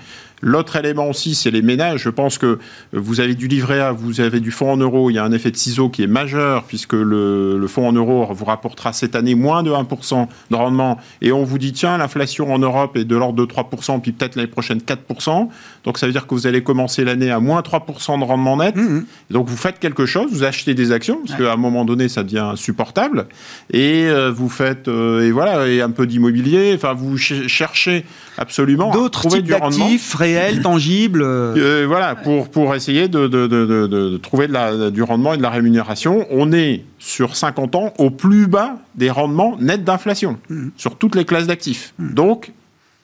L'autre 0.42 0.76
élément 0.76 1.09
aussi, 1.09 1.35
c'est 1.35 1.50
les 1.50 1.62
ménages. 1.62 2.02
Je 2.02 2.11
pense 2.11 2.37
que 2.37 2.59
vous 2.92 3.20
avez 3.20 3.35
du 3.35 3.46
livret 3.48 3.81
A, 3.81 3.92
vous 3.92 4.20
avez 4.20 4.40
du 4.40 4.50
fonds 4.50 4.72
en 4.72 4.76
euros. 4.76 5.09
Il 5.09 5.14
y 5.14 5.18
a 5.18 5.24
un 5.24 5.33
effet 5.33 5.50
de 5.50 5.57
ciseau 5.57 5.88
qui 5.88 6.02
est 6.02 6.09
majeur 6.09 6.64
puisque 6.64 6.94
le, 6.94 7.57
le 7.59 7.66
fonds 7.68 7.88
en 7.88 7.92
euros 7.92 8.28
vous 8.33 8.44
rapportera 8.44 8.92
cette 8.92 9.14
année 9.14 9.35
moins 9.35 9.62
de 9.62 9.70
1% 9.70 10.26
de 10.50 10.57
rendement. 10.57 10.98
Et 11.20 11.33
on 11.33 11.44
vous 11.44 11.59
dit, 11.59 11.72
tiens, 11.72 11.96
l'inflation 11.96 12.52
en 12.52 12.59
Europe 12.59 12.96
est 12.96 13.05
de 13.05 13.16
l'ordre 13.16 13.46
de 13.46 13.50
3%, 13.50 14.00
puis 14.00 14.12
peut-être 14.12 14.37
l'année 14.37 14.48
prochaine 14.48 14.78
4%. 14.78 15.48
Donc 15.85 15.98
ça 15.98 16.07
veut 16.07 16.12
dire 16.12 16.26
que 16.26 16.35
vous 16.35 16.46
allez 16.46 16.62
commencer 16.62 17.05
l'année 17.05 17.31
à 17.31 17.40
moins 17.40 17.61
3% 17.61 18.18
de 18.18 18.24
rendement 18.24 18.57
net. 18.57 18.76
Mmh. 18.76 19.05
Donc 19.31 19.48
vous 19.48 19.57
faites 19.57 19.78
quelque 19.78 20.07
chose, 20.07 20.33
vous 20.33 20.44
achetez 20.44 20.74
des 20.74 20.92
actions, 20.92 21.20
parce 21.24 21.38
qu'à 21.38 21.52
un 21.52 21.57
moment 21.57 21.85
donné, 21.85 22.09
ça 22.09 22.22
devient 22.22 22.38
insupportable. 22.52 23.26
Et 23.72 24.07
euh, 24.07 24.31
vous 24.31 24.48
faites, 24.48 24.88
euh, 24.88 25.26
et 25.26 25.31
voilà, 25.31 25.68
et 25.68 25.81
un 25.81 25.90
peu 25.90 26.07
d'immobilier. 26.07 26.72
Enfin, 26.74 26.94
vous 26.94 27.16
cherchez 27.16 28.05
absolument 28.38 28.90
d'autres 28.90 29.29
types 29.29 29.47
d'actifs 29.47 30.14
réels, 30.14 30.62
tangibles. 30.62 31.23
Euh, 31.23 31.85
voilà, 31.87 32.14
pour, 32.14 32.49
pour 32.49 32.75
essayer 32.75 33.09
de, 33.09 33.27
de, 33.27 33.47
de, 33.47 33.66
de 33.66 34.16
trouver 34.18 34.47
la, 34.47 34.90
du 34.90 35.03
rendement 35.03 35.35
et 35.35 35.37
de 35.37 35.42
la 35.42 35.51
rémunération. 35.51 36.27
On 36.31 36.53
est 36.53 36.85
sur 36.99 37.37
50 37.37 37.75
ans 37.75 37.95
au 37.99 38.11
plus 38.11 38.47
bas 38.47 38.77
des 38.95 39.11
rendements 39.11 39.57
nets 39.61 39.85
d'inflation 39.85 40.38
mmh. 40.49 40.68
sur 40.77 40.97
toutes 40.97 41.14
les 41.14 41.25
classes 41.25 41.47
d'actifs. 41.47 41.95
Mmh. 41.99 42.14
Donc, 42.14 42.53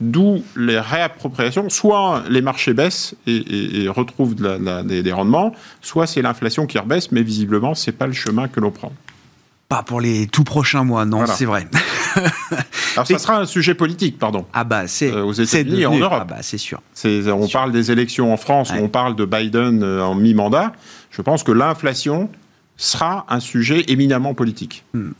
D'où 0.01 0.45
les 0.55 0.79
réappropriations. 0.79 1.69
Soit 1.71 2.23
les 2.29 2.41
marchés 2.41 2.73
baissent 2.73 3.17
et, 3.27 3.89
retrouvent 3.89 4.37
des, 4.37 5.13
rendements, 5.13 5.53
soit 5.83 6.07
c'est 6.07 6.23
l'inflation 6.23 6.67
qui 6.67 6.79
rebaisse, 6.79 7.11
mais 7.11 7.23
visiblement, 7.23 7.75
ce 7.75 7.91
n'est 7.91 7.97
pas 7.97 8.07
le 8.07 8.13
chemin 8.13 8.47
que 8.47 8.61
l'on 8.61 8.71
prend. 8.71 8.93
Pas 9.69 9.83
pour 9.83 10.01
les 10.01 10.29
tout 10.29 10.45
prochains 10.45 10.85
mois, 10.85 11.05
non, 11.05 11.27
c'est 11.27 11.45
vrai. 11.45 11.67
Alors 12.95 13.07
ça 13.07 13.19
sera 13.19 13.39
un 13.39 13.47
sujet 13.47 13.75
politique, 13.75 14.19
pardon. 14.19 14.47
Ah 14.53 14.65
bah 14.65 14.87
c'est 14.87 15.11
euh, 15.11 15.25
aux 15.25 15.33
États-Unis 15.33 15.83
et 15.83 15.87
en 15.87 15.97
Europe. 15.97 16.19
Ah 16.23 16.25
bah 16.25 16.39
c'est 16.43 16.59
sûr. 16.59 16.81
On 17.05 17.49
parle 17.49 17.73
des 17.73 17.91
élections 17.91 18.33
en 18.33 18.37
France, 18.37 18.73
on 18.79 18.89
parle 18.89 19.17
de 19.17 19.25
Biden 19.25 19.83
euh, 19.83 20.03
en 20.03 20.15
mi-mandat. 20.15 20.73
Je 21.11 21.23
pense 21.23 21.43
que 21.43 21.53
l'inflation 21.53 22.31
sera 22.77 23.27
un 23.29 23.41
sujet 23.41 23.85
éminemment 23.89 24.35
politique. 24.35 24.85
Hmm 24.95 25.11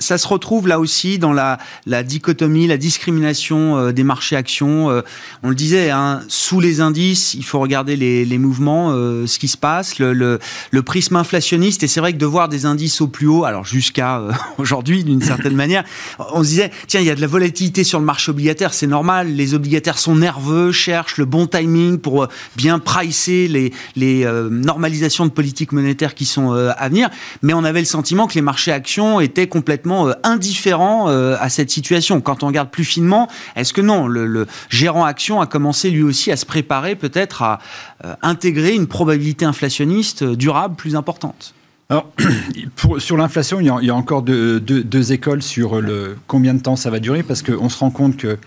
ça 0.00 0.18
se 0.18 0.28
retrouve 0.28 0.68
là 0.68 0.78
aussi 0.78 1.18
dans 1.18 1.32
la, 1.32 1.58
la 1.86 2.02
dichotomie, 2.02 2.66
la 2.66 2.76
discrimination 2.76 3.78
euh, 3.78 3.92
des 3.92 4.04
marchés 4.04 4.36
actions. 4.36 4.90
Euh, 4.90 5.02
on 5.42 5.48
le 5.48 5.54
disait, 5.54 5.90
hein, 5.90 6.20
sous 6.28 6.60
les 6.60 6.80
indices, 6.80 7.34
il 7.34 7.44
faut 7.44 7.58
regarder 7.58 7.96
les, 7.96 8.24
les 8.24 8.38
mouvements, 8.38 8.90
euh, 8.92 9.26
ce 9.26 9.38
qui 9.38 9.48
se 9.48 9.56
passe, 9.56 9.98
le, 9.98 10.12
le, 10.12 10.38
le 10.70 10.82
prisme 10.82 11.16
inflationniste. 11.16 11.82
Et 11.82 11.88
c'est 11.88 12.00
vrai 12.00 12.12
que 12.12 12.18
de 12.18 12.26
voir 12.26 12.48
des 12.48 12.66
indices 12.66 13.00
au 13.00 13.08
plus 13.08 13.26
haut, 13.26 13.44
alors 13.44 13.64
jusqu'à 13.64 14.22
aujourd'hui 14.58 15.04
d'une 15.04 15.22
certaine 15.22 15.54
manière, 15.56 15.84
on 16.18 16.42
se 16.42 16.48
disait, 16.48 16.70
tiens, 16.86 17.00
il 17.00 17.06
y 17.06 17.10
a 17.10 17.14
de 17.14 17.20
la 17.20 17.26
volatilité 17.26 17.84
sur 17.84 17.98
le 17.98 18.04
marché 18.04 18.30
obligataire, 18.30 18.74
c'est 18.74 18.86
normal, 18.86 19.28
les 19.34 19.54
obligataires 19.54 19.98
sont 19.98 20.16
nerveux, 20.16 20.72
cherchent 20.72 21.16
le 21.16 21.24
bon 21.24 21.46
timing 21.46 21.98
pour 21.98 22.28
bien 22.56 22.78
pricer 22.78 23.48
les, 23.48 23.72
les 23.96 24.26
normalisations 24.50 25.26
de 25.26 25.30
politique 25.30 25.72
monétaire 25.72 26.14
qui 26.14 26.24
sont 26.24 26.52
à 26.52 26.88
venir. 26.88 27.08
Mais 27.42 27.54
on 27.54 27.64
avait 27.64 27.80
le 27.80 27.86
sentiment 27.86 28.26
que 28.26 28.34
les 28.34 28.42
marchés 28.42 28.72
actions 28.72 29.20
étaient 29.20 29.46
complètement 29.46 29.77
euh, 29.86 30.12
indifférent 30.22 31.08
euh, 31.08 31.36
à 31.40 31.48
cette 31.48 31.70
situation. 31.70 32.20
Quand 32.20 32.42
on 32.42 32.46
regarde 32.46 32.70
plus 32.70 32.84
finement, 32.84 33.28
est-ce 33.56 33.72
que 33.72 33.80
non, 33.80 34.06
le, 34.06 34.46
gérant 34.68 35.04
action 35.04 35.40
a 35.40 35.46
commencé 35.46 35.90
lui 35.90 36.02
aussi 36.02 36.30
à 36.30 36.36
se 36.36 36.46
préparer 36.46 36.96
peut-être 36.96 37.42
à 37.42 37.58
euh, 38.04 38.14
intégrer 38.22 38.74
une 38.74 38.86
probabilité 38.86 39.44
inflationniste 39.44 40.24
durable 40.24 40.76
plus 40.76 40.96
importante? 40.96 41.54
Alors, 41.90 42.10
pour, 42.76 43.00
sur 43.00 43.16
l'inflation, 43.16 43.60
il, 43.60 43.72
il, 43.80 43.86
y 43.86 43.90
a 43.90 43.94
encore 43.94 44.22
deux, 44.22 44.60
deux, 44.60 44.82
deux, 44.82 45.12
écoles 45.12 45.42
sur 45.42 45.80
le 45.80 46.16
combien 46.26 46.54
de 46.54 46.60
temps 46.60 46.76
ça 46.76 46.90
va 46.90 46.98
durer, 46.98 47.22
parce 47.22 47.42
qu'on 47.42 47.68
se 47.68 47.78
rend 47.78 47.90
compte 47.90 48.16
que 48.16 48.38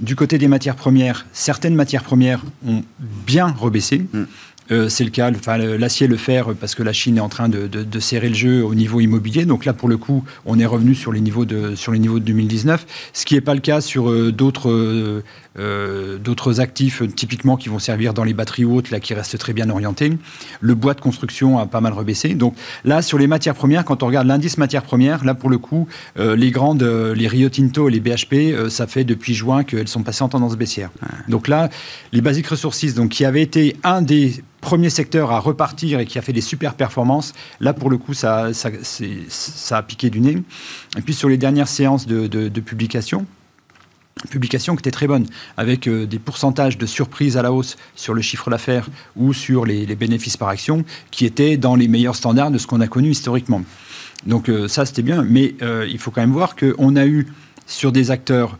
du 0.00 0.16
côté 0.16 0.38
des 0.38 0.48
matières 0.48 0.76
premières, 0.76 1.26
certaines 1.32 1.74
matières 1.74 2.02
premières 2.02 2.42
ont 2.66 2.82
bien 2.98 3.54
rebaissé. 3.58 4.04
Mm. 4.12 4.24
Euh, 4.70 4.88
c'est 4.88 5.04
le 5.04 5.10
cas, 5.10 5.30
enfin, 5.30 5.58
l'acier, 5.58 6.06
le 6.06 6.16
fer, 6.16 6.54
parce 6.58 6.74
que 6.74 6.82
la 6.82 6.92
Chine 6.92 7.18
est 7.18 7.20
en 7.20 7.28
train 7.28 7.48
de, 7.48 7.66
de, 7.66 7.82
de, 7.82 8.00
serrer 8.00 8.28
le 8.28 8.34
jeu 8.34 8.64
au 8.64 8.74
niveau 8.74 9.00
immobilier. 9.00 9.44
Donc 9.44 9.64
là, 9.64 9.72
pour 9.72 9.88
le 9.88 9.96
coup, 9.96 10.24
on 10.46 10.58
est 10.58 10.66
revenu 10.66 10.94
sur 10.94 11.12
les 11.12 11.20
niveaux 11.20 11.44
de, 11.44 11.74
sur 11.74 11.92
les 11.92 11.98
niveaux 11.98 12.18
de 12.18 12.24
2019, 12.24 12.86
ce 13.12 13.24
qui 13.24 13.34
n'est 13.34 13.40
pas 13.40 13.54
le 13.54 13.60
cas 13.60 13.80
sur 13.80 14.10
euh, 14.10 14.32
d'autres 14.32 14.70
euh, 14.70 15.22
euh, 15.56 16.18
d'autres 16.18 16.60
actifs, 16.60 17.02
typiquement, 17.14 17.56
qui 17.56 17.68
vont 17.68 17.78
servir 17.78 18.12
dans 18.12 18.24
les 18.24 18.34
batteries 18.34 18.64
hautes, 18.64 18.90
là, 18.90 18.98
qui 18.98 19.14
restent 19.14 19.38
très 19.38 19.52
bien 19.52 19.70
orientés. 19.70 20.18
Le 20.60 20.74
bois 20.74 20.94
de 20.94 21.00
construction 21.00 21.58
a 21.58 21.66
pas 21.66 21.80
mal 21.80 21.92
rebaissé. 21.92 22.34
Donc 22.34 22.56
là, 22.84 23.02
sur 23.02 23.18
les 23.18 23.28
matières 23.28 23.54
premières, 23.54 23.84
quand 23.84 24.02
on 24.02 24.06
regarde 24.06 24.26
l'indice 24.26 24.58
matières 24.58 24.82
premières, 24.82 25.24
là, 25.24 25.34
pour 25.34 25.50
le 25.50 25.58
coup, 25.58 25.86
euh, 26.18 26.34
les 26.34 26.50
grandes, 26.50 26.82
les 26.82 27.28
Rio 27.28 27.48
Tinto 27.50 27.88
et 27.88 27.92
les 27.92 28.00
BHP, 28.00 28.68
ça 28.68 28.88
fait 28.88 29.04
depuis 29.04 29.34
juin 29.34 29.62
qu'elles 29.62 29.88
sont 29.88 30.02
passées 30.02 30.24
en 30.24 30.28
tendance 30.28 30.56
baissière. 30.56 30.90
Donc 31.28 31.46
là, 31.46 31.68
les 32.12 32.20
Basic 32.20 32.46
Resources, 32.46 32.94
donc, 32.94 33.10
qui 33.10 33.24
avaient 33.24 33.42
été 33.42 33.76
un 33.84 34.02
des 34.02 34.42
premier 34.64 34.88
secteur 34.88 35.30
à 35.30 35.40
repartir 35.40 36.00
et 36.00 36.06
qui 36.06 36.18
a 36.18 36.22
fait 36.22 36.32
des 36.32 36.40
super 36.40 36.72
performances, 36.74 37.34
là 37.60 37.74
pour 37.74 37.90
le 37.90 37.98
coup 37.98 38.14
ça, 38.14 38.48
a 38.48 39.82
piqué 39.82 40.08
du 40.08 40.20
nez. 40.20 40.42
Et 40.96 41.02
puis 41.02 41.12
sur 41.12 41.28
les 41.28 41.36
dernières 41.36 41.68
séances 41.68 42.06
de, 42.06 42.60
publication, 42.60 43.26
publication 44.30 44.74
qui 44.74 44.80
était 44.80 44.90
très 44.90 45.06
bonne, 45.06 45.26
avec 45.58 45.86
euh, 45.86 46.06
des 46.06 46.18
pourcentages 46.18 46.78
de 46.78 46.86
surprise 46.86 47.36
à 47.36 47.42
la 47.42 47.52
hausse 47.52 47.76
sur 47.94 48.14
le 48.14 48.22
chiffre 48.22 48.48
d'affaires 48.48 48.88
ou 49.16 49.34
sur 49.34 49.66
les, 49.66 49.84
bénéfices 49.96 50.38
par 50.38 50.48
action, 50.48 50.82
qui 51.10 51.26
étaient 51.26 51.58
dans 51.58 51.76
les 51.76 51.86
meilleurs 51.86 52.16
standards 52.16 52.50
de 52.50 52.56
ce 52.56 52.66
qu'on 52.66 52.80
a 52.80 52.88
connu 52.88 53.10
historiquement. 53.10 53.62
Donc 54.24 54.48
euh, 54.48 54.66
ça 54.66 54.86
c'était 54.86 55.02
bien, 55.02 55.22
mais 55.22 55.56
euh, 55.60 55.86
il 55.90 55.98
faut 55.98 56.10
quand 56.10 56.22
même 56.22 56.32
voir 56.32 56.56
qu'on 56.56 56.96
a 56.96 57.04
eu 57.04 57.26
sur 57.66 57.92
des 57.92 58.10
acteurs 58.10 58.58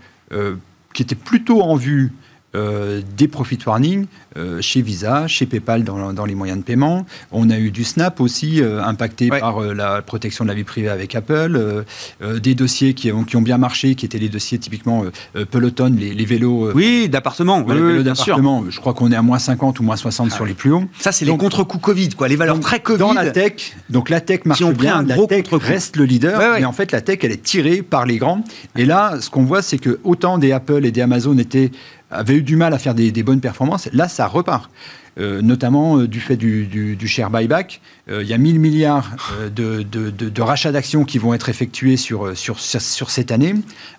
qui 0.94 1.02
étaient 1.02 1.14
plutôt 1.14 1.62
en 1.62 1.76
vue 1.76 2.12
euh, 2.54 3.00
des 3.16 3.26
profit 3.26 3.58
warnings 3.66 4.06
euh, 4.36 4.60
chez 4.60 4.80
Visa, 4.80 5.26
chez 5.26 5.44
PayPal 5.46 5.82
dans, 5.82 6.12
dans, 6.12 6.24
les 6.24 6.34
moyens 6.34 6.58
de 6.58 6.64
paiement. 6.64 7.04
On 7.32 7.50
a 7.50 7.58
eu 7.58 7.70
du 7.70 7.84
Snap 7.84 8.20
aussi, 8.20 8.62
euh, 8.62 8.82
impacté 8.82 9.30
ouais. 9.30 9.40
par 9.40 9.60
la 9.60 10.02
protection 10.02 10.44
de 10.44 10.50
la 10.50 10.54
vie 10.54 10.64
privée 10.64 10.88
avec 10.88 11.14
Apple. 11.14 11.84
Des 12.20 12.54
dossiers 12.54 12.94
qui 12.94 13.10
ont, 13.12 13.24
qui 13.24 13.36
ont, 13.36 13.42
bien 13.42 13.58
marché, 13.58 13.94
qui 13.94 14.06
étaient 14.06 14.18
les 14.18 14.28
dossiers 14.28 14.58
typiquement 14.58 15.04
Peloton, 15.50 15.94
les, 15.98 16.14
les 16.14 16.24
vélos. 16.24 16.70
oui, 16.74 17.08
d'appartement. 17.08 17.60
Ouais, 17.62 17.74
oui, 17.76 18.04
d'appartement. 18.04 18.64
Je 18.68 18.80
crois 18.80 18.94
qu'on 18.94 19.10
est 19.10 19.16
à 19.16 19.22
moins 19.22 19.38
50 19.38 19.80
ou 19.80 19.82
moins 19.82 19.96
60 19.96 20.28
ah, 20.30 20.34
sur 20.34 20.44
les 20.44 20.54
plus 20.54 20.72
hauts. 20.72 20.84
Ça, 20.98 21.12
c'est 21.12 21.24
les 21.24 21.36
contre-coups 21.36 21.82
Covid, 21.82 22.10
quoi, 22.10 22.28
les 22.28 22.36
valeurs 22.36 22.56
donc, 22.56 22.64
très 22.64 22.80
Covid. 22.80 22.98
Dans 22.98 23.12
la 23.12 23.30
tech, 23.30 23.74
donc 23.90 24.10
la 24.10 24.20
tech 24.20 24.44
marche 24.44 24.62
bien, 24.62 25.02
la 25.02 25.16
tech 25.26 25.46
reste 25.50 25.96
le 25.96 26.04
leader, 26.04 26.38
ouais, 26.38 26.60
mais 26.60 26.64
en 26.64 26.72
fait, 26.72 26.92
la 26.92 27.00
tech, 27.00 27.18
elle 27.22 27.32
est 27.32 27.42
tirée 27.42 27.82
par 27.82 28.06
les 28.06 28.18
grands. 28.18 28.44
Et 28.76 28.84
là, 28.84 29.20
ce 29.20 29.30
qu'on 29.30 29.44
voit, 29.44 29.62
c'est 29.62 29.78
que 29.78 29.98
autant 30.04 30.38
des 30.38 30.52
Apple 30.52 30.84
et 30.84 30.92
des 30.92 31.00
Amazon 31.00 31.36
étaient 31.38 31.70
avait 32.14 32.36
eu 32.36 32.42
du 32.42 32.56
mal 32.56 32.72
à 32.72 32.78
faire 32.78 32.94
des, 32.94 33.12
des 33.12 33.22
bonnes 33.22 33.40
performances. 33.40 33.88
Là, 33.92 34.08
ça 34.08 34.26
repart. 34.26 34.70
Euh, 35.16 35.42
notamment 35.42 35.98
euh, 35.98 36.08
du 36.08 36.18
fait 36.18 36.36
du, 36.36 36.66
du, 36.66 36.96
du 36.96 37.06
share 37.06 37.30
buyback. 37.30 37.80
Euh, 38.10 38.22
il 38.24 38.28
y 38.28 38.32
a 38.32 38.38
1000 38.38 38.58
milliards 38.58 39.12
de, 39.54 39.82
de, 39.82 40.10
de, 40.10 40.28
de, 40.28 40.42
rachats 40.42 40.72
d'actions 40.72 41.04
qui 41.04 41.18
vont 41.18 41.34
être 41.34 41.48
effectués 41.48 41.96
sur, 41.96 42.36
sur, 42.36 42.58
sur, 42.58 43.10
cette 43.10 43.30
année. 43.30 43.54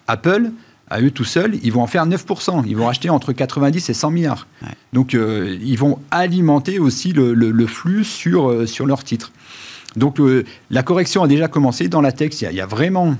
Apple, 0.08 0.51
à 0.89 0.99
eux 0.99 1.12
tout 1.12 1.23
seuls, 1.23 1.58
ils 1.63 1.71
vont 1.71 1.84
en 1.84 1.88
faire 1.88 2.06
9%. 2.06 2.65
Ils 2.67 2.75
vont 2.75 2.88
racheter 2.88 3.10
entre 3.10 3.32
90 3.32 3.89
et 3.89 3.93
100 3.93 4.12
milliards. 4.12 4.47
Ouais. 4.62 4.73
Donc, 4.91 5.13
ils 5.13 5.78
vont 5.78 5.99
alimenter 6.12 6.80
aussi 6.80 7.13
le, 7.13 7.34
le, 7.34 7.51
le 7.51 7.67
flux 7.67 8.04
sur, 8.04 8.67
sur 8.67 8.86
leurs 8.86 9.04
titres. 9.06 9.32
Donc, 9.95 10.19
la 10.69 10.84
correction 10.84 11.23
a 11.23 11.28
déjà 11.28 11.47
commencé. 11.47 11.88
Dans 11.88 12.01
la 12.01 12.12
tech, 12.12 12.34
il 12.41 12.43
y 12.43 12.47
a, 12.47 12.51
il 12.51 12.58
y 12.58 12.62
a 12.62 12.65
vraiment 12.65 13.15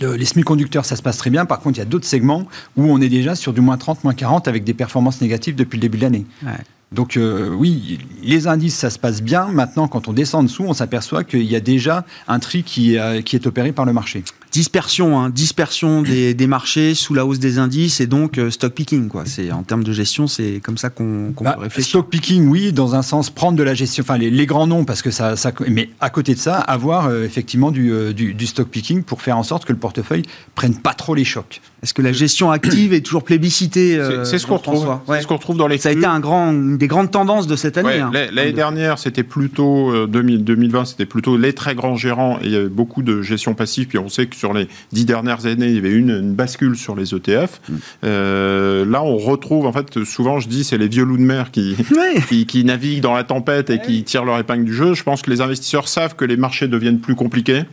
les 0.00 0.24
semi-conducteurs, 0.24 0.84
ça 0.84 0.96
se 0.96 1.02
passe 1.02 1.18
très 1.18 1.30
bien. 1.30 1.46
Par 1.46 1.60
contre, 1.60 1.76
il 1.76 1.80
y 1.80 1.82
a 1.82 1.86
d'autres 1.86 2.06
segments 2.06 2.46
où 2.76 2.84
on 2.84 3.00
est 3.00 3.08
déjà 3.08 3.34
sur 3.34 3.52
du 3.52 3.60
moins 3.60 3.76
30, 3.76 4.04
moins 4.04 4.14
40 4.14 4.48
avec 4.48 4.64
des 4.64 4.74
performances 4.74 5.20
négatives 5.20 5.54
depuis 5.54 5.76
le 5.76 5.82
début 5.82 5.98
de 5.98 6.02
l'année. 6.02 6.26
Ouais. 6.44 6.52
Donc 6.92 7.16
euh, 7.16 7.50
oui, 7.50 7.98
les 8.22 8.46
indices, 8.46 8.76
ça 8.76 8.90
se 8.90 8.98
passe 8.98 9.20
bien. 9.20 9.46
Maintenant, 9.46 9.88
quand 9.88 10.08
on 10.08 10.12
descend 10.12 10.40
en 10.40 10.44
dessous, 10.44 10.64
on 10.66 10.72
s'aperçoit 10.72 11.24
qu'il 11.24 11.42
y 11.42 11.56
a 11.56 11.60
déjà 11.60 12.04
un 12.28 12.38
tri 12.38 12.62
qui, 12.62 12.96
euh, 12.98 13.22
qui 13.22 13.34
est 13.36 13.46
opéré 13.46 13.72
par 13.72 13.84
le 13.84 13.92
marché 13.92 14.22
dispersion, 14.56 15.18
hein, 15.20 15.28
dispersion 15.28 16.00
des, 16.00 16.32
des, 16.32 16.46
marchés 16.46 16.94
sous 16.94 17.12
la 17.12 17.26
hausse 17.26 17.38
des 17.38 17.58
indices 17.58 18.00
et 18.00 18.06
donc 18.06 18.38
euh, 18.38 18.50
stock 18.50 18.72
picking. 18.72 19.08
Quoi. 19.08 19.24
C'est 19.26 19.52
en 19.52 19.62
termes 19.62 19.84
de 19.84 19.92
gestion, 19.92 20.26
c'est 20.26 20.60
comme 20.64 20.78
ça 20.78 20.88
qu'on 20.88 21.34
qu 21.36 21.44
bah, 21.44 21.58
réfléchir. 21.60 21.90
Stock 21.90 22.08
picking, 22.08 22.48
oui, 22.48 22.72
dans 22.72 22.94
un 22.94 23.02
sens 23.02 23.28
prendre 23.28 23.58
de 23.58 23.62
la 23.62 23.74
gestion, 23.74 24.02
enfin 24.02 24.16
les, 24.16 24.30
les 24.30 24.46
grands 24.46 24.66
noms 24.66 24.86
parce 24.86 25.02
que 25.02 25.10
ça, 25.10 25.36
ça, 25.36 25.52
mais 25.68 25.90
à 26.00 26.08
côté 26.08 26.34
de 26.34 26.38
ça, 26.38 26.56
avoir 26.56 27.08
euh, 27.08 27.24
effectivement 27.24 27.70
du, 27.70 27.92
euh, 27.92 28.14
du, 28.14 28.32
du, 28.32 28.46
stock 28.46 28.68
picking 28.68 29.02
pour 29.02 29.20
faire 29.20 29.36
en 29.36 29.42
sorte 29.42 29.66
que 29.66 29.74
le 29.74 29.78
portefeuille 29.78 30.22
prenne 30.54 30.76
pas 30.80 30.94
trop 30.94 31.14
les 31.14 31.24
chocs. 31.24 31.60
Est-ce 31.82 31.92
que 31.92 32.00
la 32.00 32.12
gestion 32.12 32.50
active 32.50 32.94
est 32.94 33.02
toujours 33.02 33.24
plébiscitée 33.24 33.98
euh, 33.98 34.24
C'est 34.24 34.38
ce 34.38 34.46
qu'on 34.46 34.56
retrouve. 34.56 34.88
Ouais. 35.06 35.20
ce 35.20 35.26
qu'on 35.26 35.36
retrouve 35.36 35.58
dans 35.58 35.68
les. 35.68 35.76
Ça 35.76 35.90
a 35.90 35.92
été 35.92 36.06
un 36.06 36.20
grand, 36.20 36.50
une 36.50 36.78
des 36.78 36.86
grandes 36.88 37.10
tendances 37.10 37.46
de 37.46 37.56
cette 37.56 37.76
année. 37.76 37.88
Ouais, 37.88 38.00
hein, 38.00 38.10
L'année 38.32 38.52
dernière, 38.52 38.98
c'était 38.98 39.22
plutôt 39.22 40.06
2000, 40.06 40.44
2020, 40.44 40.86
c'était 40.86 41.06
plutôt 41.06 41.36
les 41.36 41.52
très 41.52 41.74
grands 41.74 41.96
gérants 41.96 42.38
et 42.42 42.46
il 42.46 42.52
y 42.52 42.56
avait 42.56 42.68
beaucoup 42.68 43.02
de 43.02 43.20
gestion 43.20 43.54
passive. 43.54 43.86
Puis 43.86 43.98
on 43.98 44.08
sait 44.08 44.26
que 44.26 44.34
sur 44.34 44.45
les 44.52 44.68
dix 44.92 45.04
dernières 45.04 45.46
années, 45.46 45.68
il 45.68 45.74
y 45.74 45.78
avait 45.78 45.92
une, 45.92 46.10
une 46.10 46.34
bascule 46.34 46.76
sur 46.76 46.94
les 46.94 47.14
ETF. 47.14 47.60
Mm. 47.68 47.74
Euh, 48.04 48.84
là, 48.84 49.02
on 49.02 49.16
retrouve, 49.16 49.66
en 49.66 49.72
fait, 49.72 50.04
souvent, 50.04 50.40
je 50.40 50.48
dis, 50.48 50.64
c'est 50.64 50.78
les 50.78 50.88
vieux 50.88 51.04
loups 51.04 51.18
de 51.18 51.22
mer 51.22 51.50
qui, 51.50 51.76
ouais. 51.92 52.20
qui, 52.28 52.46
qui, 52.46 52.64
naviguent 52.64 53.00
dans 53.00 53.14
la 53.14 53.24
tempête 53.24 53.70
et 53.70 53.74
ouais. 53.74 53.82
qui 53.82 54.02
tirent 54.04 54.24
leur 54.24 54.38
épingle 54.38 54.64
du 54.64 54.74
jeu. 54.74 54.94
Je 54.94 55.02
pense 55.02 55.22
que 55.22 55.30
les 55.30 55.40
investisseurs 55.40 55.88
savent 55.88 56.16
que 56.16 56.24
les 56.24 56.36
marchés 56.36 56.68
deviennent 56.68 57.00
plus 57.00 57.14
compliqués. 57.14 57.64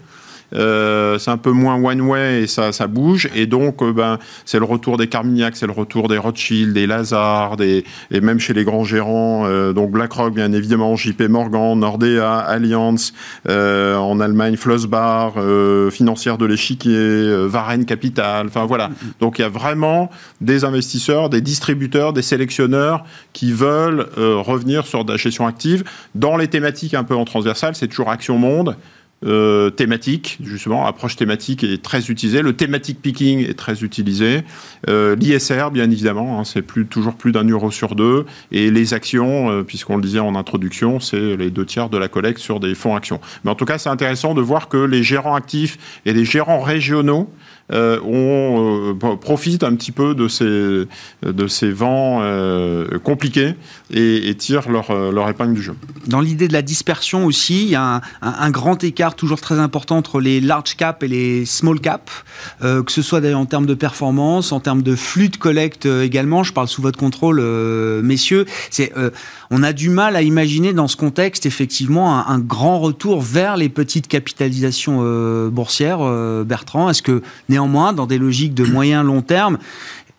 Euh, 0.56 1.18
c'est 1.20 1.32
un 1.32 1.38
peu 1.38 1.52
moins 1.52 1.76
one 1.76 2.02
way 2.02 2.44
et 2.44 2.48
ça, 2.48 2.72
bouge. 2.88 3.30
Et 3.36 3.46
donc, 3.46 3.82
euh, 3.82 3.94
ben, 3.94 4.20
c'est 4.46 4.60
le 4.60 4.66
retour 4.66 4.98
des 4.98 5.08
Carmignac, 5.08 5.56
c'est 5.56 5.66
le 5.66 5.72
retour 5.72 6.08
des 6.08 6.18
Rothschild, 6.18 6.74
des 6.74 6.88
Lazard, 6.88 7.58
des, 7.58 7.84
et 8.12 8.22
même 8.22 8.40
chez 8.40 8.54
les 8.54 8.64
grands 8.64 8.84
gérants, 8.84 9.46
euh, 9.46 9.74
donc 9.74 9.92
BlackRock, 9.92 10.34
bien 10.34 10.52
évidemment, 10.54 10.96
JP 10.96 11.24
Morgan, 11.24 11.80
Nordea, 11.80 12.40
Allianz, 12.40 13.14
en 13.48 14.20
Allemagne, 14.20 14.58
Flossbar, 14.58 15.34
financière 15.92 16.38
de 16.38 16.46
l'échiquier, 16.46 17.48
Varenne 17.48 17.86
Capital. 17.86 18.48
Enfin 18.48 18.66
voilà. 18.66 18.90
Donc 19.20 19.40
il 19.40 19.44
y 19.44 19.46
a 19.46 19.50
vraiment 19.50 20.10
des 20.42 20.66
investisseurs, 20.66 21.30
des 21.30 21.42
distributeurs, 21.42 22.14
des 22.14 22.22
sélectionneurs 22.22 23.04
qui 23.34 23.52
veulent 23.52 24.08
revenir 24.18 24.86
sur 24.86 25.06
de 25.06 25.12
la 25.12 25.18
gestion 25.18 25.48
active 25.48 25.84
dans 26.16 26.38
les 26.38 26.48
thématiques 26.48 26.94
un 26.94 27.04
peu 27.04 27.16
en 27.16 27.26
transversale. 27.26 27.76
C'est 27.76 27.88
toujours 27.88 28.10
Action 28.10 28.38
Monde 28.38 28.76
euh, 29.26 29.70
thématique, 29.70 30.38
justement, 30.44 30.86
approche 30.86 31.16
thématique 31.16 31.64
est 31.64 31.82
très 31.82 32.10
utilisée. 32.10 32.42
Le 32.42 32.54
thématique 32.54 33.02
picking 33.02 33.48
est 33.48 33.58
très 33.58 33.84
utilisé. 33.84 34.42
Euh, 34.90 35.16
L'ISR, 35.16 35.72
bien 35.72 35.90
évidemment, 35.90 36.40
hein, 36.40 36.44
c'est 36.44 36.64
toujours 36.90 37.16
plus 37.16 37.32
d'un 37.32 37.48
euro 37.48 37.72
sur 37.72 37.96
deux. 37.96 38.26
Et 38.52 38.72
les 38.72 38.94
actions, 38.94 39.50
euh, 39.50 39.64
puisqu'on 39.64 39.98
le 39.98 40.04
disait 40.04 40.20
en 40.20 40.36
introduction, 40.36 41.00
c'est 41.00 41.38
les 41.38 41.50
deux 41.50 41.66
tiers 41.66 41.90
de 41.90 41.98
la 41.98 42.08
collecte 42.08 42.40
sur 42.40 42.60
des 42.60 42.76
fonds 42.76 42.96
actions. 42.96 43.20
Mais 43.44 43.52
en 43.52 43.56
tout 43.56 43.66
cas, 43.66 43.78
c'est 43.78 43.90
intéressant 43.90 44.34
de 44.34 44.42
voir 44.42 44.68
que 44.68 44.78
les 44.78 45.04
gérants 45.04 45.36
actifs 45.36 45.78
et 46.06 46.14
les 46.14 46.26
gérants 46.26 46.62
régionaux 46.62 47.30
euh, 47.72 48.00
on 48.04 48.92
euh, 48.94 49.16
profite 49.16 49.64
un 49.64 49.74
petit 49.76 49.94
peu 49.94 50.16
de 50.16 50.28
ces, 50.28 50.86
de 51.24 51.48
ces 51.48 51.72
vents 51.72 52.20
euh, 52.22 53.00
compliqués 53.00 53.56
et, 53.90 54.30
et 54.30 54.36
tirent 54.36 54.70
leur, 54.70 54.94
leur, 55.12 55.30
épingle 55.30 55.54
du 55.54 55.62
jeu. 55.62 55.76
Dans 56.08 56.20
l'idée 56.20 56.50
de 56.50 56.54
la 56.54 56.62
dispersion 56.62 57.26
aussi, 57.26 57.64
il 57.64 57.70
y 57.70 57.76
a 57.76 58.02
un, 58.22 58.52
grand 58.52 58.84
écart 58.84 59.16
toujours 59.16 59.40
très 59.40 59.60
important 59.60 59.98
entre 59.98 60.20
les 60.20 60.42
large 60.42 60.76
cap 60.76 61.04
et 61.04 61.08
les 61.08 61.46
small 61.46 61.80
cap, 61.80 62.12
que 62.62 62.92
ce 62.92 63.02
soit 63.02 63.22
d'ailleurs 63.22 63.40
en 63.40 63.46
termes 63.46 63.66
de 63.66 63.74
performance, 63.74 64.52
en 64.52 64.60
termes 64.60 64.84
de 64.84 64.96
flux 64.96 65.30
de 65.30 65.38
collecte 65.38 65.86
également. 65.86 66.44
Je 66.44 66.54
parle 66.54 66.68
sous 66.68 66.82
votre 66.82 67.00
contrôle, 67.00 67.42
messieurs. 68.04 68.46
C'est, 68.70 68.92
on 69.56 69.62
a 69.62 69.72
du 69.72 69.90
mal 69.90 70.16
à 70.16 70.24
imaginer 70.24 70.74
dans 70.74 70.88
ce 70.88 70.98
contexte 70.98 71.46
effectivement 71.46 72.28
un, 72.28 72.40
grand 72.40 72.80
retour 72.80 73.22
vers 73.22 73.56
les 73.56 73.70
petites 73.70 74.08
capitalisations 74.08 75.04
boursières. 75.50 76.00
Bertrand, 76.44 76.90
est-ce 76.90 77.04
que 77.04 77.22
néanmoins, 77.50 77.94
dans 77.94 78.08
des 78.08 78.18
logiques 78.18 78.56
de 78.56 78.64
moyen 78.64 79.04
long 79.04 79.22
terme, 79.22 79.60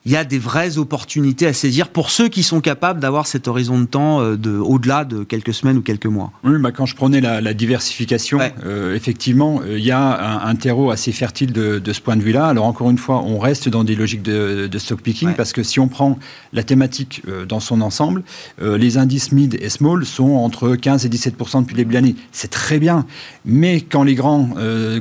il 0.06 0.12
y 0.12 0.16
a 0.16 0.24
des 0.24 0.38
vraies 0.38 0.76
opportunités 0.76 1.46
à 1.46 1.54
saisir 1.54 1.88
pour 1.88 2.10
ceux 2.10 2.28
qui 2.28 2.42
sont 2.42 2.60
capables 2.60 3.00
d'avoir 3.00 3.26
cet 3.26 3.48
horizon 3.48 3.78
de 3.80 3.86
temps 3.86 4.20
euh, 4.20 4.36
de, 4.36 4.50
au-delà 4.50 5.06
de 5.06 5.24
quelques 5.24 5.54
semaines 5.54 5.78
ou 5.78 5.82
quelques 5.82 6.06
mois. 6.06 6.30
Oui, 6.44 6.58
bah 6.58 6.72
quand 6.72 6.84
je 6.84 6.94
prenais 6.94 7.22
la, 7.22 7.40
la 7.40 7.54
diversification, 7.54 8.38
ouais. 8.38 8.52
euh, 8.66 8.94
effectivement, 8.94 9.62
euh, 9.64 9.78
il 9.78 9.84
y 9.84 9.92
a 9.92 10.42
un, 10.42 10.46
un, 10.46 10.54
terreau 10.56 10.90
assez 10.90 11.10
fertile 11.10 11.52
de, 11.52 11.78
de 11.78 11.92
ce 11.94 12.02
point 12.02 12.16
de 12.16 12.22
vue-là. 12.22 12.46
Alors 12.48 12.66
encore 12.66 12.90
une 12.90 12.98
fois, 12.98 13.22
on 13.22 13.38
reste 13.38 13.70
dans 13.70 13.82
des 13.82 13.96
logiques 13.96 14.22
de, 14.22 14.66
de 14.70 14.78
stock 14.78 15.00
picking 15.00 15.28
ouais. 15.28 15.34
parce 15.34 15.54
que 15.54 15.62
si 15.62 15.80
on 15.80 15.88
prend 15.88 16.18
la 16.52 16.62
thématique 16.62 17.22
euh, 17.26 17.46
dans 17.46 17.60
son 17.60 17.80
ensemble, 17.80 18.24
les 18.60 18.98
indices 18.98 19.32
mid 19.32 19.56
et 19.60 19.68
small 19.68 20.04
sont 20.04 20.32
entre 20.32 20.76
15 20.76 21.06
et 21.06 21.08
17% 21.08 21.62
depuis 21.62 21.72
le 21.72 21.78
début 21.78 21.90
de 21.90 21.94
l'année. 21.94 22.16
C'est 22.32 22.50
très 22.50 22.78
bien, 22.78 23.06
mais 23.44 23.80
quand 23.80 24.02
les 24.02 24.14
grands, 24.14 24.50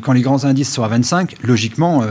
quand 0.01 0.13
les 0.13 0.21
grands 0.21 0.45
indices 0.45 0.71
sont 0.71 0.83
à 0.83 0.87
25, 0.87 1.35
logiquement 1.43 2.03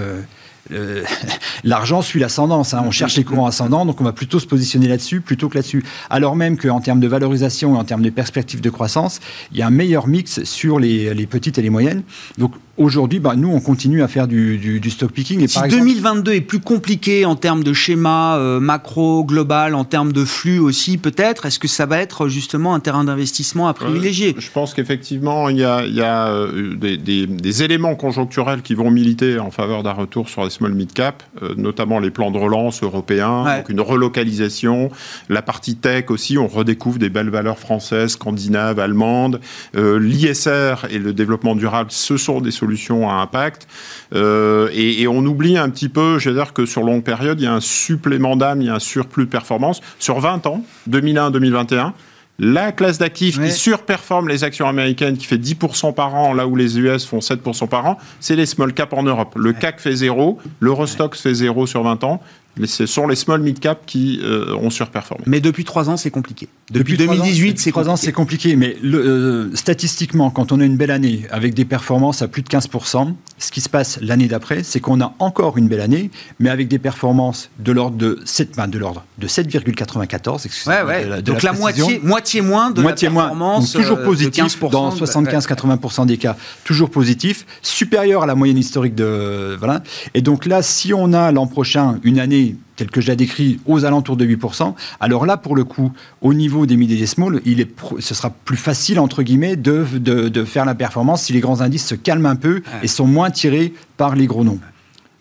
l'argent 1.65 2.03
suit 2.03 2.21
l'ascendance. 2.21 2.75
Hein. 2.75 2.83
On 2.87 2.91
cherche 2.91 3.17
les 3.17 3.25
courants 3.25 3.47
ascendants, 3.47 3.87
donc 3.87 4.01
on 4.01 4.05
va 4.05 4.13
plutôt 4.13 4.39
se 4.39 4.47
positionner 4.47 4.89
là-dessus 4.89 5.21
plutôt 5.21 5.49
que 5.49 5.57
là-dessus. 5.57 5.85
Alors 6.11 6.37
même 6.37 6.57
qu'en 6.57 6.81
termes 6.81 7.01
de 7.01 7.09
valorisation 7.09 7.75
et 7.77 7.79
en 7.79 7.85
termes 7.85 8.03
de 8.03 8.11
perspectives 8.11 8.61
de 8.61 8.71
croissance, 8.71 9.21
il 9.53 9.59
y 9.59 9.63
a 9.63 9.67
un 9.67 9.71
meilleur 9.71 10.07
mix 10.07 10.45
sur 10.45 10.79
les, 10.79 11.15
les 11.15 11.27
petites 11.27 11.59
et 11.59 11.63
les 11.63 11.71
moyennes. 11.71 12.03
Donc 12.39 12.53
Aujourd'hui, 12.83 13.21
bah, 13.21 13.35
nous, 13.37 13.49
on 13.49 13.61
continue 13.61 14.03
à 14.03 14.09
faire 14.09 14.27
du, 14.27 14.81
stock 14.91 15.13
picking. 15.13 15.41
Et 15.41 15.47
si 15.47 15.61
2022 15.61 16.33
est 16.33 16.41
plus 16.41 16.59
compliqué 16.59 17.25
en 17.25 17.37
termes 17.37 17.63
de 17.63 17.73
schéma 17.73 18.37
euh, 18.39 18.59
macro, 18.59 19.25
global, 19.25 19.77
en 19.77 19.85
termes 19.85 20.13
de 20.13 20.25
flux 20.25 20.59
aussi, 20.59 20.99
peut-être, 20.99 21.47
est-ce 21.47 21.61
que 21.61 21.69
ça 21.69 21.87
va 21.87 21.99
être 21.99 22.27
justement 22.27 22.75
un 22.75 22.81
terrain 22.81 23.05
d'investissement 23.05 23.69
à 23.69 23.75
privilégier? 23.75 24.35
Je 24.37 24.51
pense 24.51 24.75
qu'effectivement, 24.75 25.49
il 25.49 25.59
y 25.59 25.65
a, 25.65 26.29
euh, 26.29 26.75
des, 26.77 27.63
éléments 27.63 27.95
conjoncturels 27.95 28.63
qui 28.63 28.75
vont 28.75 28.91
militer 28.91 29.39
en 29.39 29.53
faveur 29.53 29.85
d'un 29.85 29.93
retour 29.93 30.29
sur 30.29 30.43
les 30.43 30.51
small 30.51 30.75
mid-cap, 30.75 31.23
euh, 31.43 31.55
notamment 31.57 32.01
les 32.01 32.11
plans 32.11 32.33
de 32.33 32.39
relance 32.39 32.83
européens, 32.83 33.59
donc 33.59 33.69
une 33.69 33.81
relocalisation. 33.81 34.91
La 35.29 35.43
partie 35.43 35.77
tech 35.77 36.07
aussi, 36.09 36.37
on 36.37 36.49
redécouvre 36.49 36.99
des 36.99 37.11
belles 37.11 37.31
valeurs 37.31 37.59
françaises, 37.59 38.13
scandinaves, 38.13 38.81
allemandes. 38.81 39.41
L'ISR 39.75 40.87
et 40.91 40.99
le 40.99 41.13
développement 41.13 41.55
durable, 41.55 41.91
ce 41.93 42.17
sont 42.17 42.41
des 42.41 42.51
solutions 42.51 42.72
à 43.09 43.21
impact. 43.21 43.67
Euh, 44.15 44.69
et, 44.73 45.07
on 45.09 45.25
oublie 45.25 45.59
un 45.59 45.69
petit 45.71 45.89
peu, 45.89 46.19
je 46.19 46.31
veux 46.31 46.37
dire 46.37 46.53
que 46.53 46.67
sur 46.67 46.83
longue 46.83 47.03
période, 47.03 47.41
il 47.41 47.45
y 47.45 47.47
a 47.47 47.53
un 47.53 47.61
supplément 47.61 48.37
d'âme, 48.37 48.63
il 48.63 48.67
y 48.67 48.71
a 48.71 48.75
un 48.75 48.81
surplus 48.81 49.25
de 49.25 49.31
performance. 49.31 49.81
Sur 49.99 50.21
20 50.21 50.47
ans, 50.47 50.65
2001-2021, 50.91 51.93
la 52.39 52.73
classe 52.73 52.99
d'actifs 52.99 53.39
qui 53.39 53.51
surperforme 53.51 54.29
les 54.29 54.43
actions 54.43 54.67
américaines, 54.67 55.17
qui 55.17 55.27
fait 55.27 55.37
10% 55.37 55.95
par 55.95 56.15
an, 56.15 56.33
là 56.33 56.47
où 56.47 56.57
les 56.57 56.79
US 56.79 57.05
font 57.05 57.19
7% 57.19 57.69
par 57.69 57.87
an, 57.87 57.99
c'est 58.21 58.37
les 58.37 58.47
small 58.47 58.73
cap 58.73 58.93
en 58.95 59.03
Europe. 59.03 59.35
Le 59.37 59.53
CAC 59.53 59.81
fait 59.81 59.95
zéro, 59.95 60.39
l'Eurostox 60.59 61.21
fait 61.21 61.35
zéro 61.35 61.67
sur 61.67 61.83
20 61.83 62.03
ans, 62.05 62.21
ce 62.65 62.87
sont 62.87 63.07
les 63.07 63.17
small 63.17 63.41
mid 63.41 63.59
cap 63.59 63.83
qui 63.87 64.21
euh, 64.23 64.55
ont 64.57 64.71
surperformé. 64.71 65.25
Mais 65.27 65.41
depuis 65.41 65.65
trois 65.65 65.89
ans, 65.89 65.97
c'est 65.97 66.11
compliqué. 66.11 66.49
Depuis, 66.71 66.97
2018, 66.97 67.59
c'est 67.59 67.71
trois 67.71 67.89
ans, 67.89 67.97
c'est 67.97 68.13
compliqué. 68.13 68.57
Mais 68.57 68.77
euh, 68.85 69.51
statistiquement, 69.55 70.31
quand 70.31 70.53
on 70.53 70.61
a 70.61 70.65
une 70.65 70.77
belle 70.77 70.91
année 70.91 71.23
avec 71.31 71.55
des 71.55 71.65
performances 71.65 72.23
à 72.23 72.29
plus 72.29 72.43
de 72.43 72.49
15% 72.49 73.15
ce 73.43 73.51
qui 73.51 73.61
se 73.61 73.69
passe 73.69 73.99
l'année 74.01 74.29
d'après, 74.29 74.63
c'est 74.63 74.81
qu'on 74.81 75.01
a 75.01 75.15
encore 75.19 75.59
une 75.59 75.67
belle 75.67 75.81
année, 75.81 76.11
mais 76.39 76.49
avec 76.49 76.69
des 76.69 76.79
performances 76.79 77.51
de 77.59 77.73
l'ordre 77.73 77.97
de 77.97 78.21
7, 78.25 78.57
de 78.71 78.79
l'ordre 78.79 79.05
de 79.19 79.27
7,94. 79.27 80.69
Ouais, 80.69 80.83
ouais. 80.83 81.23
Donc 81.23 81.43
la, 81.43 81.53
moitié, 81.53 82.01
moitié 82.03 82.41
moins 82.41 82.71
de 82.71 82.83
moitié 82.83 83.09
la 83.09 83.15
performance. 83.15 83.73
toujours 83.73 83.99
euh, 83.99 84.05
positif 84.05 84.61
dans 84.71 84.95
75-80 84.95 86.07
des 86.07 86.19
cas, 86.19 86.37
toujours 86.65 86.91
positif, 86.91 87.47
supérieur 87.63 88.23
à 88.23 88.27
la 88.27 88.35
moyenne 88.35 88.59
historique 88.59 88.95
de 88.95 89.57
voilà. 89.59 89.83
Et 90.15 90.23
donc 90.23 90.47
là, 90.47 90.63
si 90.63 90.95
on 90.95 91.13
a 91.13 91.33
l'an 91.33 91.47
prochain 91.47 91.99
une 92.05 92.19
année 92.21 92.42
tel 92.83 92.91
que 92.91 93.01
je 93.01 93.07
l'ai 93.07 93.17
décrit, 93.17 93.61
aux 93.67 93.85
alentours 93.85 94.17
de 94.17 94.27
8%, 94.27 94.75
alors 94.99 95.25
là, 95.25 95.37
pour 95.37 95.55
le 95.55 95.63
coup, 95.63 95.93
au 96.21 96.35
niveau 96.35 96.67
des 96.67 96.77
mid 96.77 96.91
et 96.91 96.97
des 96.97 97.07
small, 97.07 97.41
il 97.45 97.61
est, 97.61 97.71
ce 98.01 98.13
sera 98.13 98.31
plus 98.31 98.57
facile, 98.57 98.99
entre 98.99 99.23
guillemets, 99.23 99.55
de, 99.55 99.87
de, 99.95 100.29
de 100.29 100.45
faire 100.45 100.65
la 100.65 100.75
performance 100.75 101.23
si 101.23 101.33
les 101.33 101.39
grands 101.39 101.61
indices 101.61 101.87
se 101.87 101.95
calment 101.95 102.27
un 102.27 102.37
peu 102.37 102.63
et 102.83 102.89
sont 102.89 103.07
moins 103.07 103.31
tirés 103.31 103.73
par 103.97 104.17
les 104.17 104.27
gros 104.27 104.43
noms. 104.43 104.59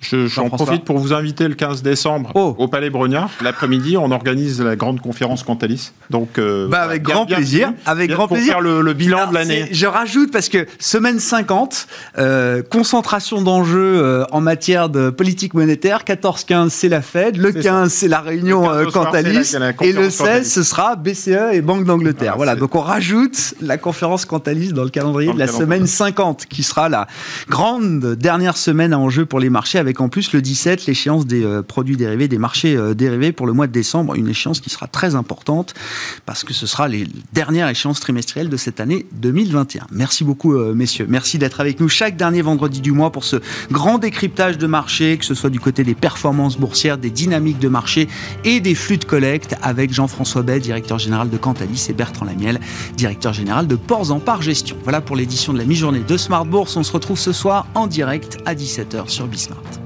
J'en 0.02 0.50
profite 0.50 0.84
pour 0.84 0.98
vous 0.98 1.14
inviter 1.14 1.48
le 1.48 1.54
15 1.54 1.84
décembre 1.84 2.32
oh. 2.36 2.56
au 2.58 2.68
Palais 2.68 2.90
Brognard. 2.90 3.30
L'après-midi, 3.42 3.98
on 3.98 4.12
organise 4.12 4.62
la 4.62 4.76
grande 4.76 5.00
conférence 5.00 5.44
Cantalis. 5.44 5.92
Donc, 6.10 6.38
euh, 6.38 6.68
bah, 6.68 6.82
avec 6.82 7.04
grand 7.04 7.26
plaisir. 7.26 7.74
avec 7.86 8.10
grand 8.10 8.28
pour 8.28 8.38
plaisir. 8.38 8.54
faire 8.54 8.62
le, 8.62 8.94
bilan 8.94 9.30
de 9.30 9.34
l'année. 9.34 9.68
Je 9.72 9.86
rajoute 9.86 10.32
parce 10.32 10.50
que 10.50 10.66
semaine 10.80 11.20
50, 11.20 11.88
euh, 12.18 12.64
concentration 12.64 13.42
d'enjeux 13.42 14.02
euh, 14.02 14.26
en 14.32 14.42
matière 14.42 14.90
de 14.90 15.10
politique 15.10 15.54
monétaire. 15.54 16.04
14-15, 16.04 16.70
c'est 16.70 16.90
la 16.90 17.02
Fed. 17.02 17.38
Le 17.38 17.52
15, 17.52 17.92
c'est 17.92 18.08
la 18.08 18.22
réunion 18.22 18.68
Cantalis. 18.92 19.56
et 19.82 19.94
le 19.94 20.10
16, 20.10 20.52
ce 20.52 20.64
sera 20.64 20.96
BCE 20.96 21.54
et 21.54 21.62
Banque 21.62 21.86
d'Angleterre. 21.86 22.34
Voilà, 22.36 22.56
donc 22.56 22.76
on 22.76 22.82
rajoute 22.82 23.54
la 23.62 23.78
conférence 23.78 24.26
Cantalis 24.26 24.74
dans 24.74 24.84
le 24.84 24.90
calendrier 24.90 25.32
de 25.32 25.40
la 25.40 25.48
semaine 25.48 25.86
50, 25.86 26.48
qui 26.48 26.64
sera 26.64 26.90
la 26.90 27.08
grande 27.50 28.16
dernière 28.16 28.58
semaine 28.58 28.94
à 28.94 29.00
enjeu 29.00 29.26
pour 29.26 29.40
les 29.40 29.50
marchés 29.50 29.80
avec 29.80 29.91
en 30.00 30.10
plus 30.10 30.32
le 30.32 30.42
17 30.42 30.86
l'échéance 30.86 31.26
des 31.26 31.44
euh, 31.44 31.62
produits 31.62 31.98
dérivés, 31.98 32.28
des 32.28 32.38
marchés 32.38 32.76
euh, 32.76 32.94
dérivés 32.94 33.32
pour 33.32 33.48
le 33.48 33.54
mois 33.54 33.68
de 33.68 33.72
décembre, 33.72 34.16
une 34.16 34.30
échéance 34.30 34.60
qui 34.62 34.70
sera 34.70 34.88
très 34.88 35.16
importante 35.16 35.74
parce 36.26 36.44
que 36.44 36.54
ce 36.54 36.68
sera 36.68 36.88
les 36.88 37.08
dernières 37.34 37.68
échéances 37.68 38.00
trimestrielles 38.00 38.50
de 38.50 38.58
cette 38.58 38.80
année 38.80 39.06
2021. 39.14 39.88
Merci 39.92 40.24
beaucoup 40.24 40.54
euh, 40.54 40.74
messieurs, 40.74 41.08
merci 41.10 41.38
d'être 41.38 41.60
avec 41.60 41.80
nous 41.80 41.90
chaque 41.90 42.16
dernier 42.16 42.42
vendredi 42.42 42.80
du 42.80 42.92
mois 42.92 43.12
pour 43.12 43.24
ce 43.24 43.38
grand 43.72 43.98
décryptage 43.98 44.58
de 44.58 44.68
marché, 44.68 45.18
que 45.18 45.26
ce 45.26 45.34
soit 45.34 45.50
du 45.50 45.60
côté 45.60 45.84
des 45.84 45.96
performances 45.96 46.58
boursières, 46.58 46.98
des 46.98 47.10
dynamiques 47.10 47.60
de 47.60 47.68
marché 47.68 48.08
et 48.46 48.60
des 48.60 48.76
flux 48.76 48.98
de 48.98 49.06
collecte 49.06 49.56
avec 49.62 49.92
Jean-François 49.92 50.44
Bay, 50.44 50.60
directeur 50.60 51.00
général 51.00 51.30
de 51.30 51.38
Cantalis 51.38 51.88
et 51.90 51.94
Bertrand 51.94 52.26
Lamiel, 52.26 52.60
directeur 52.96 53.34
général 53.34 53.68
de 53.68 53.76
Ports 53.76 54.12
en 54.12 54.20
Part 54.20 54.42
Gestion. 54.42 54.78
Voilà 54.84 55.02
pour 55.02 55.16
l'édition 55.16 55.54
de 55.54 55.58
la 55.58 55.66
mi-journée 55.66 56.04
de 56.08 56.18
Smart 56.18 56.46
Bourse. 56.46 56.78
On 56.78 56.84
se 56.84 56.92
retrouve 56.92 57.18
ce 57.18 57.32
soir 57.32 57.68
en 57.76 57.88
direct 57.88 58.38
à 58.46 58.56
17h 58.56 59.10
sur 59.10 59.28
Bismart. 59.28 59.81